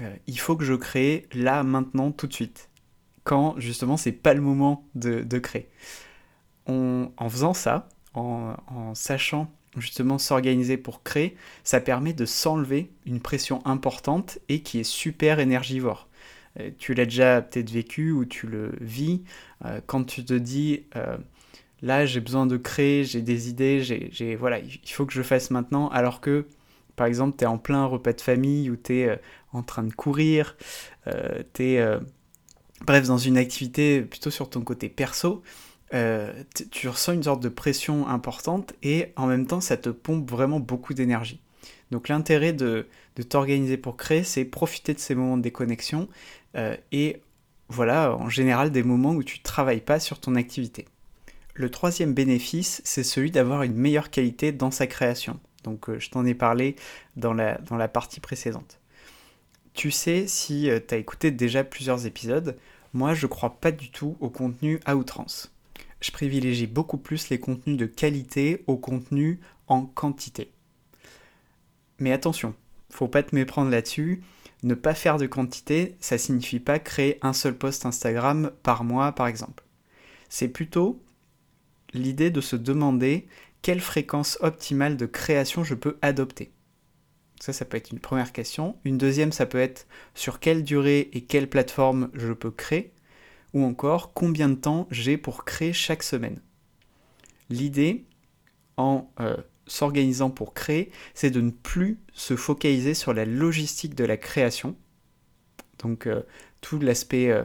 euh, 0.00 0.16
il 0.26 0.38
faut 0.40 0.56
que 0.56 0.64
je 0.64 0.74
crée 0.74 1.26
là, 1.34 1.62
maintenant, 1.62 2.10
tout 2.10 2.26
de 2.26 2.32
suite. 2.32 2.70
Quand 3.24 3.54
justement, 3.58 3.98
c'est 3.98 4.12
pas 4.12 4.32
le 4.32 4.40
moment 4.40 4.86
de, 4.94 5.38
créer. 5.38 5.68
en 6.66 7.28
faisant 7.28 7.52
ça, 7.52 7.88
en, 8.14 8.94
sachant 8.94 9.50
justement 9.80 10.18
s'organiser 10.18 10.76
pour 10.76 11.02
créer, 11.02 11.36
ça 11.64 11.80
permet 11.80 12.12
de 12.12 12.24
s'enlever 12.24 12.90
une 13.04 13.20
pression 13.20 13.64
importante 13.66 14.38
et 14.48 14.60
qui 14.60 14.80
est 14.80 14.84
super 14.84 15.38
énergivore. 15.38 16.08
Euh, 16.60 16.70
tu 16.78 16.94
l'as 16.94 17.04
déjà 17.04 17.42
peut-être 17.42 17.70
vécu 17.70 18.12
ou 18.12 18.24
tu 18.24 18.46
le 18.46 18.72
vis 18.80 19.22
euh, 19.64 19.80
quand 19.86 20.04
tu 20.04 20.24
te 20.24 20.34
dis 20.34 20.84
là 21.82 22.06
j'ai 22.06 22.20
besoin 22.20 22.46
de 22.46 22.56
créer, 22.56 23.04
j'ai 23.04 23.22
des 23.22 23.48
idées, 23.50 23.82
j'ai 23.82 24.36
voilà, 24.36 24.58
il 24.58 24.90
faut 24.90 25.04
que 25.04 25.12
je 25.12 25.22
fasse 25.22 25.50
maintenant 25.50 25.88
alors 25.88 26.20
que 26.20 26.46
par 26.96 27.06
exemple, 27.06 27.36
tu 27.38 27.44
es 27.44 27.46
en 27.46 27.58
plein 27.58 27.84
repas 27.84 28.14
de 28.14 28.20
famille 28.20 28.70
ou 28.70 28.76
tu 28.76 28.98
es 28.98 29.08
euh, 29.08 29.16
en 29.52 29.62
train 29.62 29.84
de 29.84 29.92
courir, 29.92 30.56
euh, 31.06 31.42
tu 31.52 31.64
es, 31.64 31.78
euh, 31.78 32.00
bref, 32.84 33.06
dans 33.06 33.18
une 33.18 33.36
activité 33.36 34.00
plutôt 34.00 34.30
sur 34.30 34.50
ton 34.50 34.62
côté 34.62 34.88
perso, 34.88 35.42
tu 35.90 36.88
ressens 36.88 37.12
une 37.12 37.22
sorte 37.22 37.42
de 37.42 37.48
pression 37.48 38.08
importante 38.08 38.74
et 38.82 39.12
en 39.16 39.26
même 39.26 39.46
temps 39.46 39.60
ça 39.60 39.76
te 39.76 39.88
pompe 39.88 40.30
vraiment 40.30 40.60
beaucoup 40.60 40.94
d'énergie. 40.94 41.40
Donc 41.90 42.08
l'intérêt 42.08 42.52
de, 42.52 42.88
t'organiser 43.28 43.76
pour 43.76 43.96
créer, 43.96 44.24
c'est 44.24 44.44
profiter 44.44 44.94
de 44.94 44.98
ces 44.98 45.14
moments 45.14 45.36
de 45.36 45.42
déconnexion 45.42 46.08
et 46.92 47.20
voilà 47.68 48.16
en 48.16 48.28
général 48.28 48.70
des 48.70 48.82
moments 48.82 49.12
où 49.12 49.22
tu 49.22 49.40
travailles 49.40 49.80
pas 49.80 50.00
sur 50.00 50.18
ton 50.18 50.34
activité. 50.34 50.86
Le 51.54 51.70
troisième 51.70 52.12
bénéfice, 52.12 52.82
c'est 52.84 53.02
celui 53.02 53.30
d'avoir 53.30 53.62
une 53.62 53.74
meilleure 53.74 54.10
qualité 54.10 54.52
dans 54.52 54.70
sa 54.70 54.86
création. 54.86 55.40
Donc 55.64 55.96
je 55.98 56.10
t'en 56.10 56.26
ai 56.26 56.34
parlé 56.34 56.76
dans 57.16 57.32
la, 57.32 57.58
dans 57.58 57.76
la 57.76 57.88
partie 57.88 58.20
précédente. 58.20 58.78
Tu 59.72 59.90
sais, 59.90 60.26
si 60.26 60.68
tu 60.88 60.94
as 60.94 60.98
écouté 60.98 61.30
déjà 61.30 61.62
plusieurs 61.64 62.06
épisodes, 62.06 62.56
moi 62.92 63.14
je 63.14 63.26
crois 63.26 63.60
pas 63.60 63.72
du 63.72 63.90
tout 63.90 64.16
au 64.20 64.30
contenu 64.30 64.80
à 64.84 64.96
outrance. 64.96 65.55
Je 66.00 66.10
privilégie 66.10 66.66
beaucoup 66.66 66.98
plus 66.98 67.30
les 67.30 67.40
contenus 67.40 67.76
de 67.76 67.86
qualité 67.86 68.64
au 68.66 68.76
contenu 68.76 69.40
en 69.66 69.86
quantité. 69.86 70.52
Mais 71.98 72.12
attention, 72.12 72.54
faut 72.90 73.08
pas 73.08 73.22
te 73.22 73.34
méprendre 73.34 73.70
là-dessus. 73.70 74.22
Ne 74.62 74.74
pas 74.74 74.94
faire 74.94 75.18
de 75.18 75.26
quantité, 75.26 75.96
ça 76.00 76.18
signifie 76.18 76.60
pas 76.60 76.78
créer 76.78 77.18
un 77.22 77.32
seul 77.32 77.56
post 77.56 77.86
Instagram 77.86 78.50
par 78.62 78.84
mois 78.84 79.12
par 79.12 79.26
exemple. 79.26 79.64
C'est 80.28 80.48
plutôt 80.48 81.02
l'idée 81.92 82.30
de 82.30 82.40
se 82.40 82.56
demander 82.56 83.26
quelle 83.62 83.80
fréquence 83.80 84.38
optimale 84.40 84.96
de 84.96 85.06
création 85.06 85.64
je 85.64 85.74
peux 85.74 85.98
adopter. 86.02 86.52
Ça, 87.40 87.52
ça 87.52 87.64
peut 87.64 87.76
être 87.76 87.90
une 87.90 88.00
première 88.00 88.32
question. 88.32 88.76
Une 88.84 88.98
deuxième, 88.98 89.32
ça 89.32 89.46
peut 89.46 89.58
être 89.58 89.86
sur 90.14 90.40
quelle 90.40 90.64
durée 90.64 91.10
et 91.12 91.22
quelle 91.22 91.48
plateforme 91.48 92.10
je 92.14 92.32
peux 92.32 92.50
créer, 92.50 92.92
ou 93.56 93.64
encore 93.64 94.12
combien 94.12 94.50
de 94.50 94.54
temps 94.54 94.86
j'ai 94.90 95.16
pour 95.16 95.46
créer 95.46 95.72
chaque 95.72 96.02
semaine. 96.02 96.42
L'idée, 97.48 98.04
en 98.76 99.10
euh, 99.18 99.34
s'organisant 99.66 100.28
pour 100.28 100.52
créer, 100.52 100.90
c'est 101.14 101.30
de 101.30 101.40
ne 101.40 101.50
plus 101.50 101.98
se 102.12 102.36
focaliser 102.36 102.92
sur 102.92 103.14
la 103.14 103.24
logistique 103.24 103.94
de 103.94 104.04
la 104.04 104.18
création. 104.18 104.76
Donc 105.78 106.06
euh, 106.06 106.20
tout 106.60 106.78
l'aspect, 106.78 107.30
euh, 107.30 107.44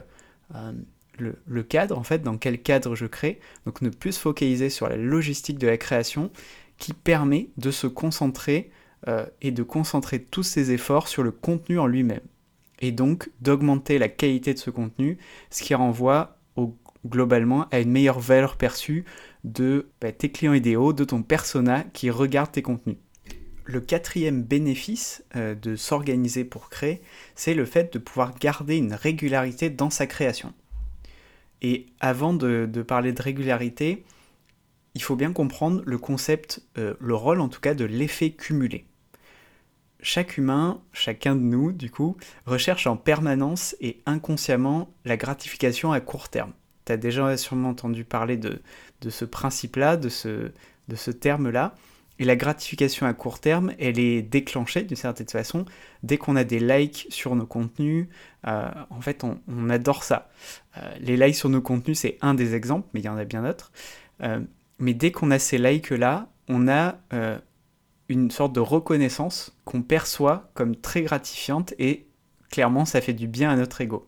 le, 1.18 1.64
cadre 1.64 1.98
en 1.98 2.04
fait, 2.04 2.22
dans 2.22 2.38
quel 2.38 2.62
cadre 2.62 2.94
je 2.94 3.06
crée. 3.06 3.40
Donc 3.66 3.82
ne 3.82 3.90
plus 3.90 4.12
se 4.12 4.20
focaliser 4.20 4.70
sur 4.70 4.90
la 4.90 4.98
logistique 4.98 5.60
de 5.60 5.68
la 5.68 5.78
création 5.78 6.30
qui 6.78 6.92
permet 6.92 7.52
de 7.56 7.72
se 7.72 7.88
concentrer 7.88 8.70
et 9.42 9.52
de 9.52 9.64
concentrer 9.64 10.22
tous 10.22 10.44
ses 10.44 10.72
efforts 10.72 11.08
sur 11.08 11.24
le 11.24 11.32
contenu 11.32 11.80
en 11.80 11.88
lui-même. 11.88 12.22
Et 12.82 12.92
donc 12.92 13.30
d'augmenter 13.40 14.00
la 14.00 14.10
qualité 14.10 14.54
de 14.54 14.60
ce 14.60 14.70
contenu, 14.70 15.18
ce 15.50 15.64
qui 15.64 15.76
renvoie 15.76 16.38
globalement 17.08 17.68
à 17.72 17.80
une 17.80 17.92
meilleure 17.92 18.20
valeur 18.20 18.58
perçue 18.58 19.06
de 19.44 19.90
bah, 20.00 20.12
tes 20.12 20.32
clients 20.32 20.54
idéaux, 20.54 20.94
de 20.94 21.04
ton 21.04 21.24
persona 21.24 21.84
qui 21.94 22.10
regarde 22.10 22.52
tes 22.52 22.62
contenus. 22.62 22.98
Le 23.66 23.80
quatrième 23.80 24.44
bénéfice 24.44 25.24
euh, 25.36 25.56
de 25.56 25.76
s'organiser 25.76 26.44
pour 26.44 26.70
créer, 26.70 27.02
c'est 27.36 27.54
le 27.54 27.66
fait 27.66 27.94
de 27.94 28.00
pouvoir 28.00 28.38
garder 28.38 28.78
une 28.78 28.94
régularité 28.94 29.70
dans 29.70 29.90
sa 29.90 30.08
création. 30.08 30.54
Et 31.62 31.88
avant 32.00 32.34
de, 32.34 32.68
parler 32.88 33.14
de 33.14 33.22
régularité, 33.22 34.04
il 34.96 35.02
faut 35.02 35.16
bien 35.16 35.32
comprendre 35.32 35.82
le 35.86 35.98
concept, 35.98 36.64
euh, 36.78 36.96
le 37.00 37.16
rôle 37.16 37.40
en 37.40 37.50
tout 37.50 37.62
cas 37.62 37.76
de 37.76 37.86
l'effet 37.86 38.32
cumulé 38.32 38.86
chaque 40.02 40.38
humain, 40.38 40.82
chacun 40.94 41.36
de 41.36 41.42
nous, 41.42 41.72
du 41.72 41.90
coup, 41.90 42.18
recherche 42.46 42.88
en 42.88 42.98
permanence 42.98 43.76
et 43.82 44.02
inconsciemment 44.06 44.90
la 45.06 45.18
gratification 45.18 45.92
à 45.92 46.00
court 46.00 46.30
terme. 46.30 46.54
Tu 46.86 46.92
as 46.92 46.98
déjà 46.98 47.38
sûrement 47.38 47.70
entendu 47.70 48.04
parler 48.04 48.38
de, 48.38 48.62
ce 49.08 49.26
principe-là, 49.26 49.98
de 49.98 50.10
ce, 50.10 50.52
de 50.88 50.96
ce 50.96 51.12
terme-là. 51.12 51.76
Et 52.20 52.26
la 52.26 52.36
gratification 52.36 53.08
à 53.08 53.14
court 53.14 53.40
terme, 53.40 53.74
elle 53.80 53.98
est 53.98 54.22
déclenchée 54.22 54.84
d'une 54.84 54.98
certaine 54.98 55.30
façon 55.30 55.66
dès 56.04 56.18
qu'on 56.18 56.36
a 56.36 56.44
des 56.44 56.60
likes 56.60 57.08
sur 57.10 57.36
nos 57.36 57.48
contenus. 57.48 58.08
Euh, 58.48 58.70
en 58.90 59.02
fait, 59.02 59.24
on, 59.24 59.70
adore 59.70 60.04
ça. 60.04 60.30
Euh, 60.78 60.82
les 61.00 61.18
likes 61.18 61.36
sur 61.36 61.50
nos 61.50 61.62
contenus, 61.62 62.00
c'est 62.00 62.18
un 62.22 62.36
des 62.36 62.54
exemples, 62.54 62.88
mais 62.94 63.00
il 63.00 63.06
y 63.06 63.10
en 63.10 63.18
a 63.18 63.26
bien 63.26 63.42
d'autres. 63.42 63.72
Euh, 64.22 64.40
mais 64.78 64.94
dès 64.94 65.12
qu'on 65.12 65.32
a 65.32 65.40
ces 65.40 65.58
likes-là, 65.58 66.28
on 66.48 66.68
a 66.68 66.98
une 68.12 68.32
sorte 68.32 68.54
de 68.54 68.60
reconnaissance 68.60 69.56
qu'on 69.66 69.82
perçoit 69.82 70.52
comme 70.54 70.76
très 70.76 71.02
gratifiante 71.02 71.74
et 71.80 72.08
clairement 72.50 72.86
ça 72.86 73.02
fait 73.02 73.14
du 73.14 73.28
bien 73.28 73.50
à 73.50 73.56
notre 73.56 73.82
ego. 73.82 74.08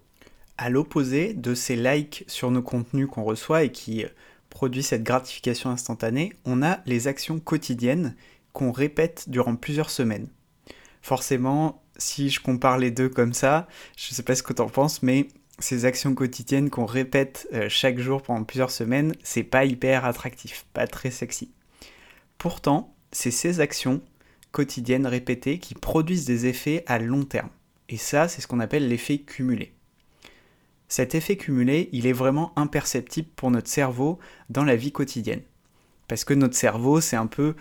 À 0.58 0.70
l'opposé 0.70 1.34
de 1.34 1.56
ces 1.56 1.76
likes 1.76 2.26
sur 2.28 2.52
nos 2.52 2.62
contenus 2.62 3.08
qu'on 3.08 3.24
reçoit 3.24 3.64
et 3.64 3.72
qui 3.72 4.06
produisent 4.50 4.88
cette 4.88 5.04
gratification 5.04 5.70
instantanée, 5.72 6.34
on 6.46 6.62
a 6.62 6.80
les 6.86 7.08
actions 7.08 7.40
quotidiennes 7.40 8.16
qu'on 8.52 8.72
répète 8.72 9.30
durant 9.30 9.56
plusieurs 9.56 9.90
semaines. 9.90 10.28
Forcément, 11.02 11.82
si 11.98 12.30
je 12.30 12.40
compare 12.40 12.78
les 12.78 12.92
deux 12.92 13.10
comme 13.10 13.34
ça, 13.34 13.68
je 13.98 14.12
ne 14.12 14.16
sais 14.16 14.24
pas 14.24 14.36
ce 14.36 14.44
que 14.44 14.54
tu 14.54 14.62
en 14.62 14.70
penses, 14.70 15.02
mais 15.02 15.28
ces 15.60 15.86
actions 15.86 16.14
quotidiennes 16.14 16.70
qu'on 16.70 16.86
répète 16.86 17.48
euh, 17.54 17.68
chaque 17.70 18.00
jour 18.00 18.22
pendant 18.22 18.44
plusieurs 18.44 18.72
semaines, 18.72 19.14
c'est 19.24 19.44
pas 19.44 19.66
hyper 19.66 20.06
attractif, 20.06 20.66
pas 20.74 20.88
très 20.88 21.12
sexy. 21.12 21.52
Pourtant, 22.38 22.93
c'est 23.14 23.32
ces 23.32 23.62
actions 23.62 24.02
quotidiennes 24.52 25.08
répétées 25.08 25.60
qui 25.60 25.76
produisent 25.76 26.26
des 26.26 26.46
effets 26.46 26.84
à 26.88 27.00
long 27.00 27.24
terme. 27.24 27.50
Et 27.90 27.98
ça, 27.98 28.28
c'est 28.28 28.42
ce 28.42 28.48
qu'on 28.48 28.60
appelle 28.60 28.88
l'effet 28.88 29.20
cumulé. 29.20 29.74
Cet 30.88 31.16
effet 31.16 31.38
cumulé, 31.38 31.90
il 31.92 32.06
est 32.06 32.14
vraiment 32.14 32.54
imperceptible 32.56 33.30
pour 33.36 33.50
notre 33.50 33.70
cerveau 33.70 34.20
dans 34.50 34.64
la 34.64 34.76
vie 34.76 34.92
quotidienne. 34.92 35.42
Parce 36.08 36.24
que 36.24 36.34
notre 36.34 36.56
cerveau, 36.56 37.02
c'est 37.02 37.16
un 37.16 37.28
peu 37.28 37.56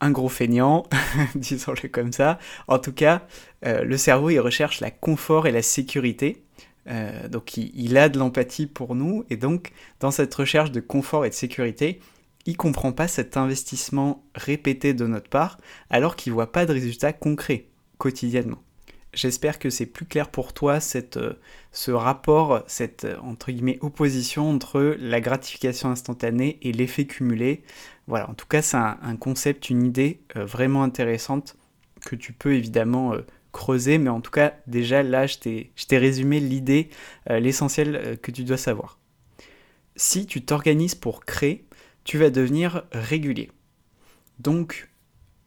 un 0.00 0.10
gros 0.10 0.28
feignant, 0.28 0.84
disons-le 1.34 1.88
comme 1.88 2.12
ça. 2.12 2.38
En 2.68 2.78
tout 2.78 2.92
cas, 2.92 3.26
euh, 3.66 3.84
le 3.84 3.96
cerveau, 3.96 4.30
il 4.30 4.40
recherche 4.40 4.80
la 4.80 4.90
confort 4.90 5.46
et 5.46 5.52
la 5.52 5.62
sécurité. 5.62 6.42
Euh, 6.88 7.28
donc 7.28 7.56
il, 7.56 7.96
a 7.96 8.08
de 8.08 8.18
l'empathie 8.18 8.66
pour 8.66 8.94
nous. 8.94 9.24
Et 9.30 9.36
donc, 9.36 9.72
dans 10.00 10.10
cette 10.10 10.34
recherche 10.34 10.72
de 10.72 10.80
confort 10.80 11.24
et 11.24 11.28
de 11.28 11.34
sécurité, 11.34 12.00
il 12.46 12.56
comprend 12.56 12.92
pas 12.92 13.08
cet 13.08 13.36
investissement 13.36 14.24
répété 14.34 14.94
de 14.94 15.06
notre 15.06 15.28
part 15.28 15.58
alors 15.90 16.16
qu'il 16.16 16.32
voit 16.32 16.52
pas 16.52 16.66
de 16.66 16.72
résultats 16.72 17.12
concrets 17.12 17.66
quotidiennement. 17.98 18.62
J'espère 19.14 19.58
que 19.58 19.68
c'est 19.68 19.84
plus 19.84 20.06
clair 20.06 20.30
pour 20.30 20.54
toi 20.54 20.80
cette, 20.80 21.18
euh, 21.18 21.34
ce 21.70 21.90
rapport, 21.90 22.62
cette 22.66 23.04
euh, 23.04 23.18
entre 23.22 23.52
guillemets 23.52 23.78
opposition 23.82 24.48
entre 24.48 24.96
la 24.98 25.20
gratification 25.20 25.90
instantanée 25.90 26.58
et 26.62 26.72
l'effet 26.72 27.04
cumulé. 27.04 27.62
Voilà, 28.06 28.30
en 28.30 28.34
tout 28.34 28.46
cas 28.46 28.62
c'est 28.62 28.78
un, 28.78 29.16
concept, 29.16 29.68
une 29.68 29.84
idée 29.84 30.22
euh, 30.36 30.46
vraiment 30.46 30.82
intéressante 30.82 31.56
que 32.06 32.16
tu 32.16 32.32
peux 32.32 32.54
évidemment 32.54 33.14
creuser, 33.52 33.98
mais 33.98 34.10
en 34.10 34.20
tout 34.20 34.30
cas 34.30 34.54
déjà 34.66 35.02
là 35.02 35.26
je 35.26 35.36
t'ai 35.38 35.98
résumé 35.98 36.40
l'idée, 36.40 36.90
l'essentiel 37.28 38.18
que 38.20 38.32
tu 38.32 38.42
dois 38.42 38.56
savoir. 38.56 38.98
Si 39.94 40.26
tu 40.26 40.44
t'organises 40.44 40.96
pour 40.96 41.24
créer, 41.24 41.64
tu 42.04 42.18
vas 42.18 42.30
devenir 42.30 42.84
régulier. 42.92 43.50
Donc, 44.38 44.88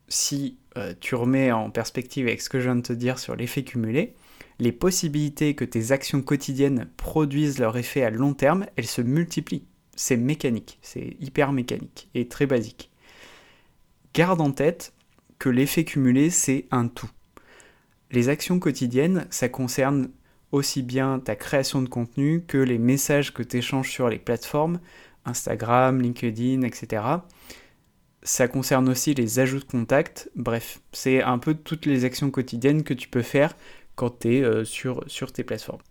si 0.07 0.57
euh, 0.77 0.93
tu 0.99 1.15
remets 1.15 1.51
en 1.51 1.69
perspective 1.69 2.27
avec 2.27 2.41
ce 2.41 2.49
que 2.49 2.59
je 2.59 2.65
viens 2.65 2.75
de 2.75 2.81
te 2.81 2.93
dire 2.93 3.19
sur 3.19 3.35
l'effet 3.35 3.63
cumulé, 3.63 4.15
les 4.59 4.71
possibilités 4.71 5.55
que 5.55 5.65
tes 5.65 5.91
actions 5.91 6.21
quotidiennes 6.21 6.87
produisent 6.97 7.59
leur 7.59 7.77
effet 7.77 8.03
à 8.03 8.09
long 8.09 8.33
terme, 8.33 8.65
elles 8.75 8.85
se 8.85 9.01
multiplient. 9.01 9.65
C'est 9.95 10.17
mécanique, 10.17 10.79
c'est 10.81 11.17
hyper 11.19 11.51
mécanique 11.51 12.09
et 12.13 12.27
très 12.27 12.45
basique. 12.45 12.91
Garde 14.13 14.41
en 14.41 14.51
tête 14.51 14.93
que 15.39 15.49
l'effet 15.49 15.83
cumulé, 15.83 16.29
c'est 16.29 16.65
un 16.71 16.87
tout. 16.87 17.09
Les 18.11 18.29
actions 18.29 18.59
quotidiennes, 18.59 19.27
ça 19.29 19.49
concerne 19.49 20.09
aussi 20.51 20.83
bien 20.83 21.19
ta 21.19 21.35
création 21.35 21.81
de 21.81 21.89
contenu 21.89 22.43
que 22.47 22.57
les 22.57 22.77
messages 22.77 23.33
que 23.33 23.43
tu 23.43 23.57
échanges 23.57 23.91
sur 23.91 24.07
les 24.07 24.19
plateformes, 24.19 24.79
Instagram, 25.25 26.01
LinkedIn, 26.01 26.61
etc. 26.61 27.03
Ça 28.23 28.47
concerne 28.47 28.89
aussi 28.89 29.13
les 29.13 29.39
ajouts 29.39 29.59
de 29.59 29.65
contacts. 29.65 30.29
Bref, 30.35 30.81
c'est 30.91 31.21
un 31.21 31.37
peu 31.37 31.53
toutes 31.53 31.85
les 31.85 32.05
actions 32.05 32.31
quotidiennes 32.31 32.83
que 32.83 32.93
tu 32.93 33.07
peux 33.07 33.21
faire 33.21 33.55
quand 33.95 34.19
tu 34.19 34.37
es 34.37 34.43
euh, 34.43 34.65
sur, 34.65 35.03
sur 35.07 35.31
tes 35.31 35.43
plateformes. 35.43 35.81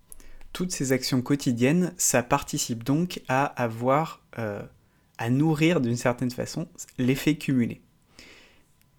Toutes 0.52 0.72
ces 0.72 0.92
actions 0.92 1.22
quotidiennes, 1.22 1.92
ça 1.96 2.22
participe 2.22 2.84
donc 2.84 3.20
à 3.28 3.44
avoir, 3.44 4.22
euh, 4.38 4.62
à 5.18 5.30
nourrir 5.30 5.80
d'une 5.80 5.96
certaine 5.96 6.30
façon 6.30 6.68
l'effet 6.98 7.36
cumulé. 7.36 7.80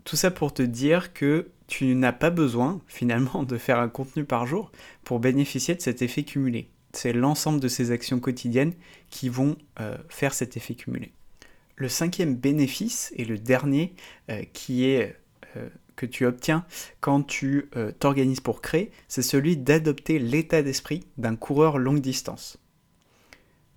Tout 0.03 0.15
ça 0.15 0.31
pour 0.31 0.53
te 0.53 0.61
dire 0.61 1.13
que 1.13 1.49
tu 1.67 1.95
n'as 1.95 2.13
pas 2.13 2.29
besoin 2.29 2.81
finalement 2.87 3.43
de 3.43 3.57
faire 3.57 3.79
un 3.79 3.89
contenu 3.89 4.23
par 4.23 4.45
jour 4.45 4.71
pour 5.03 5.19
bénéficier 5.19 5.75
de 5.75 5.81
cet 5.81 6.01
effet 6.01 6.23
cumulé 6.23 6.69
c'est 6.97 7.13
l'ensemble 7.13 7.59
de 7.59 7.67
ces 7.67 7.91
actions 7.91 8.19
quotidiennes 8.19 8.73
qui 9.09 9.29
vont 9.29 9.57
euh, 9.79 9.97
faire 10.09 10.33
cet 10.33 10.57
effet 10.57 10.75
cumulé. 10.75 11.13
Le 11.75 11.89
cinquième 11.89 12.35
bénéfice 12.35 13.11
et 13.15 13.25
le 13.25 13.37
dernier 13.37 13.93
euh, 14.29 14.43
euh, 14.69 15.69
que 15.95 16.05
tu 16.05 16.25
obtiens 16.25 16.65
quand 16.99 17.23
tu 17.23 17.69
t'organises 17.99 18.41
pour 18.41 18.61
créer, 18.61 18.91
c'est 19.07 19.21
celui 19.21 19.55
d'adopter 19.55 20.19
l'état 20.19 20.61
d'esprit 20.61 21.05
d'un 21.17 21.37
coureur 21.37 21.77
longue 21.77 22.01
distance. 22.01 22.57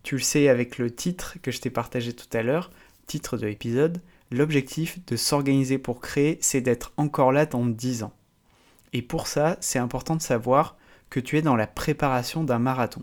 Tu 0.02 0.16
le 0.16 0.20
sais 0.20 0.48
avec 0.48 0.78
le 0.78 0.92
titre 0.92 1.36
que 1.42 1.52
je 1.52 1.60
t'ai 1.60 1.70
partagé 1.70 2.12
tout 2.12 2.26
à 2.36 2.42
l'heure, 2.42 2.72
titre 3.06 3.36
de 3.36 3.46
l'épisode, 3.46 4.00
l'objectif 4.32 4.98
de 5.06 5.16
s'organiser 5.16 5.78
pour 5.78 6.00
créer, 6.00 6.38
c'est 6.40 6.60
d'être 6.60 6.92
encore 6.96 7.30
là 7.30 7.46
dans 7.46 7.66
10 7.66 8.02
ans. 8.02 8.12
Et 8.92 9.02
pour 9.02 9.26
ça, 9.26 9.56
c'est 9.60 9.78
important 9.78 10.16
de 10.16 10.22
savoir 10.22 10.76
que 11.10 11.20
tu 11.20 11.38
es 11.38 11.42
dans 11.42 11.56
la 11.56 11.66
préparation 11.66 12.44
d'un 12.44 12.58
marathon. 12.58 13.02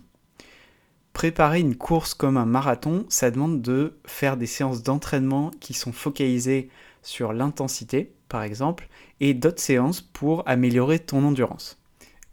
Préparer 1.14 1.62
une 1.62 1.76
course 1.76 2.14
comme 2.14 2.38
un 2.38 2.46
marathon, 2.46 3.06
ça 3.10 3.32
demande 3.32 3.62
de 3.62 3.98
faire 4.06 4.36
des 4.36 4.48
séances 4.48 4.84
d'entraînement 4.84 5.52
qui 5.60 5.74
sont 5.74 5.94
focalisées 5.94 6.70
sur 7.04 7.32
l'intensité, 7.32 8.14
par 8.28 8.44
exemple, 8.44 8.90
et 9.22 9.34
d'autres 9.34 9.62
séances 9.62 10.02
pour 10.02 10.44
améliorer 10.46 11.00
ton 11.00 11.24
endurance. 11.24 11.80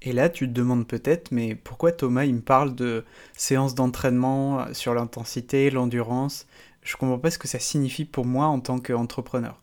Et 0.05 0.13
là, 0.13 0.29
tu 0.29 0.49
te 0.49 0.53
demandes 0.53 0.89
peut-être, 0.89 1.31
mais 1.31 1.55
pourquoi 1.55 1.93
Thomas, 1.93 2.25
il 2.25 2.35
me 2.35 2.41
parle 2.41 2.75
de 2.75 3.05
séances 3.37 3.77
d'entraînement 3.77 4.73
sur 4.75 4.95
l'intensité, 4.95 5.71
l'endurance? 5.71 6.47
Je 6.83 6.97
comprends 6.97 7.21
pas 7.21 7.31
ce 7.31 7.39
que 7.39 7.47
ça 7.47 7.61
signifie 7.61 8.05
pour 8.05 8.27
moi 8.27 8.47
en 8.47 8.59
tant 8.59 8.81
qu'entrepreneur. 8.81 9.61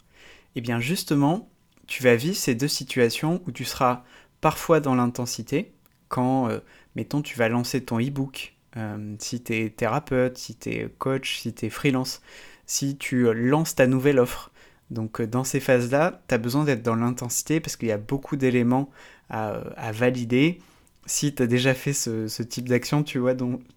Eh 0.55 0.61
bien, 0.61 0.79
justement, 0.79 1.49
tu 1.87 2.03
vas 2.03 2.15
vivre 2.15 2.37
ces 2.37 2.55
deux 2.55 2.69
situations 2.69 3.41
où 3.47 3.51
tu 3.51 3.65
seras 3.65 4.03
parfois 4.39 4.79
dans 4.79 4.95
l'intensité, 4.95 5.73
quand, 6.09 6.49
euh, 6.49 6.59
mettons, 6.95 7.21
tu 7.21 7.37
vas 7.37 7.47
lancer 7.47 7.81
ton 7.81 7.99
e-book, 7.99 8.55
euh, 8.77 9.15
si 9.19 9.41
tu 9.41 9.55
es 9.55 9.69
thérapeute, 9.69 10.37
si 10.37 10.55
tu 10.55 10.69
es 10.69 10.89
coach, 10.97 11.37
si 11.37 11.53
tu 11.53 11.67
es 11.67 11.69
freelance, 11.69 12.21
si 12.65 12.97
tu 12.97 13.27
euh, 13.27 13.33
lances 13.33 13.75
ta 13.75 13.87
nouvelle 13.87 14.19
offre. 14.19 14.51
Donc 14.91 15.21
dans 15.21 15.43
ces 15.43 15.59
phases-là, 15.59 16.21
tu 16.27 16.35
as 16.35 16.37
besoin 16.37 16.65
d'être 16.65 16.83
dans 16.83 16.95
l'intensité 16.95 17.59
parce 17.59 17.77
qu'il 17.77 17.87
y 17.87 17.91
a 17.93 17.97
beaucoup 17.97 18.35
d'éléments 18.35 18.89
à, 19.29 19.91
valider. 19.93 20.59
Si 21.05 21.33
tu 21.35 21.43
as 21.43 21.47
déjà 21.47 21.75
fait 21.75 21.93
ce, 21.93 22.41
type 22.41 22.67
d'action, 22.67 23.03
tu 23.03 23.21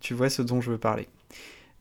tu 0.01 0.15
vois 0.15 0.31
ce 0.31 0.41
dont 0.41 0.63
je 0.63 0.71
veux 0.71 0.79
parler. 0.79 1.09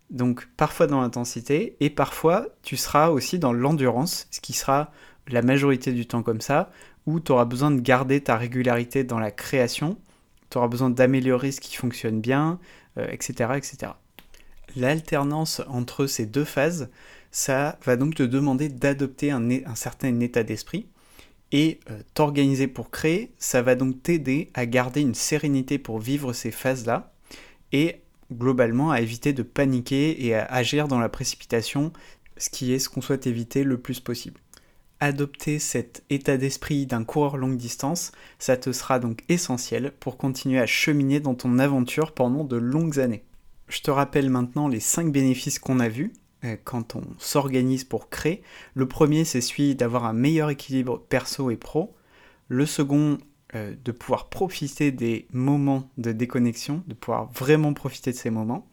Donc 0.09 0.49
parfois 0.57 0.87
dans 0.87 0.99
l'intensité 0.99 1.77
et 1.79 1.89
parfois 1.89 2.47
tu 2.63 2.75
seras 2.75 3.09
aussi 3.09 3.39
dans 3.39 3.53
l'endurance, 3.53 4.27
ce 4.31 4.41
qui 4.41 4.51
sera 4.51 4.91
la 5.29 5.41
majorité 5.41 5.93
du 5.93 6.05
temps 6.05 6.23
comme 6.23 6.41
ça, 6.41 6.69
où 7.05 7.21
tu 7.21 7.31
auras 7.31 7.45
besoin 7.45 7.71
de 7.71 7.79
garder 7.79 8.21
ta 8.21 8.35
régularité 8.35 9.05
dans 9.05 9.19
la 9.19 9.31
création 9.31 9.97
tu 10.51 10.57
auras 10.57 10.67
besoin 10.67 10.89
d'améliorer 10.89 11.51
ce 11.51 11.61
qui 11.61 11.75
fonctionne 11.75 12.21
bien, 12.21 12.59
etc., 12.97 13.33
euh, 13.49 13.53
etc. 13.55 13.93
L'alternance 14.75 15.61
entre 15.67 16.05
ces 16.05 16.25
deux 16.25 16.45
phases, 16.45 16.89
ça 17.31 17.79
va 17.85 17.95
donc 17.95 18.15
te 18.15 18.23
demander 18.23 18.69
d'adopter 18.69 19.31
un, 19.31 19.75
certain 19.75 20.19
état 20.19 20.43
d'esprit 20.43 20.87
et 21.51 21.79
euh, 21.89 21.99
t'organiser 22.13 22.67
pour 22.67 22.91
créer, 22.91 23.31
ça 23.37 23.61
va 23.61 23.75
donc 23.75 24.03
t'aider 24.03 24.51
à 24.53 24.65
garder 24.65 25.01
une 25.01 25.15
sérénité 25.15 25.77
pour 25.77 25.99
vivre 25.99 26.33
ces 26.33 26.51
phases-là 26.51 27.13
et 27.71 28.01
globalement 28.31 28.91
à 28.91 29.01
éviter 29.01 29.33
de 29.33 29.43
paniquer 29.43 30.25
et 30.25 30.35
à 30.35 30.45
agir 30.45 30.87
dans 30.87 30.99
la 30.99 31.09
précipitation, 31.09 31.91
ce 32.37 32.49
qui 32.49 32.73
est 32.73 32.79
ce 32.79 32.89
qu'on 32.89 33.01
souhaite 33.01 33.27
éviter 33.27 33.63
le 33.63 33.77
plus 33.77 33.99
possible 33.99 34.39
adopter 35.01 35.59
cet 35.59 36.03
état 36.09 36.37
d'esprit 36.37 36.85
d'un 36.85 37.03
coureur 37.03 37.35
longue 37.35 37.57
distance, 37.57 38.13
ça 38.39 38.55
te 38.55 38.71
sera 38.71 38.99
donc 38.99 39.23
essentiel 39.27 39.91
pour 39.99 40.15
continuer 40.15 40.59
à 40.59 40.67
cheminer 40.67 41.19
dans 41.19 41.35
ton 41.35 41.59
aventure 41.59 42.13
pendant 42.13 42.45
de 42.45 42.55
longues 42.55 42.99
années. 42.99 43.25
Je 43.67 43.81
te 43.81 43.91
rappelle 43.91 44.29
maintenant 44.29 44.67
les 44.67 44.79
5 44.79 45.11
bénéfices 45.11 45.59
qu'on 45.59 45.79
a 45.79 45.89
vus 45.89 46.13
euh, 46.43 46.55
quand 46.63 46.95
on 46.95 47.03
s'organise 47.17 47.83
pour 47.83 48.09
créer. 48.09 48.43
Le 48.75 48.87
premier, 48.87 49.25
c'est 49.25 49.41
celui 49.41 49.75
d'avoir 49.75 50.05
un 50.05 50.13
meilleur 50.13 50.49
équilibre 50.49 50.99
perso 51.09 51.49
et 51.49 51.57
pro. 51.57 51.93
Le 52.47 52.65
second, 52.65 53.17
euh, 53.55 53.73
de 53.83 53.91
pouvoir 53.91 54.29
profiter 54.29 54.91
des 54.91 55.27
moments 55.31 55.89
de 55.97 56.11
déconnexion, 56.11 56.83
de 56.87 56.93
pouvoir 56.93 57.31
vraiment 57.31 57.73
profiter 57.73 58.11
de 58.11 58.17
ces 58.17 58.29
moments. 58.29 58.67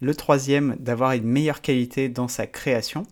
Le 0.00 0.14
troisième, 0.14 0.76
d'avoir 0.80 1.12
une 1.12 1.24
meilleure 1.24 1.60
qualité 1.60 2.08
dans 2.08 2.28
sa 2.28 2.46
création. 2.46 3.04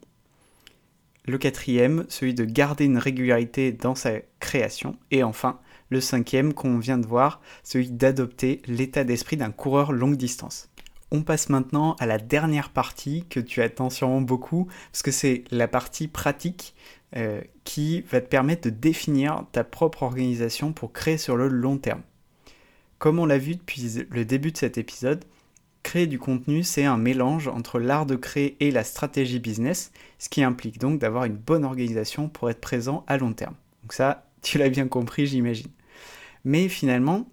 Le 1.28 1.36
quatrième, 1.36 2.06
celui 2.08 2.32
de 2.32 2.46
garder 2.46 2.86
une 2.86 2.96
régularité 2.96 3.70
dans 3.70 3.94
sa 3.94 4.12
création. 4.40 4.96
Et 5.10 5.22
enfin, 5.22 5.60
le 5.90 6.00
cinquième 6.00 6.54
qu'on 6.54 6.78
vient 6.78 6.96
de 6.96 7.06
voir, 7.06 7.42
celui 7.62 7.90
d'adopter 7.90 8.62
l'état 8.66 9.04
d'esprit 9.04 9.36
d'un 9.36 9.50
coureur 9.50 9.92
longue 9.92 10.16
distance. 10.16 10.70
On 11.10 11.20
passe 11.20 11.50
maintenant 11.50 11.96
à 12.00 12.06
la 12.06 12.16
dernière 12.16 12.70
partie 12.70 13.26
que 13.28 13.40
tu 13.40 13.60
attends 13.60 13.90
sûrement 13.90 14.22
beaucoup, 14.22 14.68
parce 14.90 15.02
que 15.02 15.10
c'est 15.10 15.44
la 15.50 15.68
partie 15.68 16.08
pratique 16.08 16.74
euh, 17.14 17.42
qui 17.64 18.00
va 18.10 18.22
te 18.22 18.28
permettre 18.28 18.62
de 18.62 18.74
définir 18.74 19.44
ta 19.52 19.64
propre 19.64 20.04
organisation 20.04 20.72
pour 20.72 20.94
créer 20.94 21.18
sur 21.18 21.36
le 21.36 21.48
long 21.48 21.76
terme. 21.76 22.02
Comme 22.98 23.18
on 23.18 23.26
l'a 23.26 23.38
vu 23.38 23.54
depuis 23.54 24.06
le 24.08 24.24
début 24.24 24.52
de 24.52 24.56
cet 24.56 24.78
épisode, 24.78 25.26
Créer 25.82 26.06
du 26.06 26.18
contenu, 26.18 26.62
c'est 26.62 26.84
un 26.84 26.96
mélange 26.98 27.48
entre 27.48 27.78
l'art 27.78 28.04
de 28.06 28.16
créer 28.16 28.56
et 28.60 28.70
la 28.70 28.84
stratégie 28.84 29.38
business, 29.38 29.92
ce 30.18 30.28
qui 30.28 30.42
implique 30.42 30.78
donc 30.78 30.98
d'avoir 30.98 31.24
une 31.24 31.36
bonne 31.36 31.64
organisation 31.64 32.28
pour 32.28 32.50
être 32.50 32.60
présent 32.60 33.04
à 33.06 33.16
long 33.16 33.32
terme. 33.32 33.54
Donc 33.82 33.92
ça, 33.92 34.28
tu 34.42 34.58
l'as 34.58 34.68
bien 34.68 34.88
compris, 34.88 35.26
j'imagine. 35.26 35.70
Mais 36.44 36.68
finalement, 36.68 37.28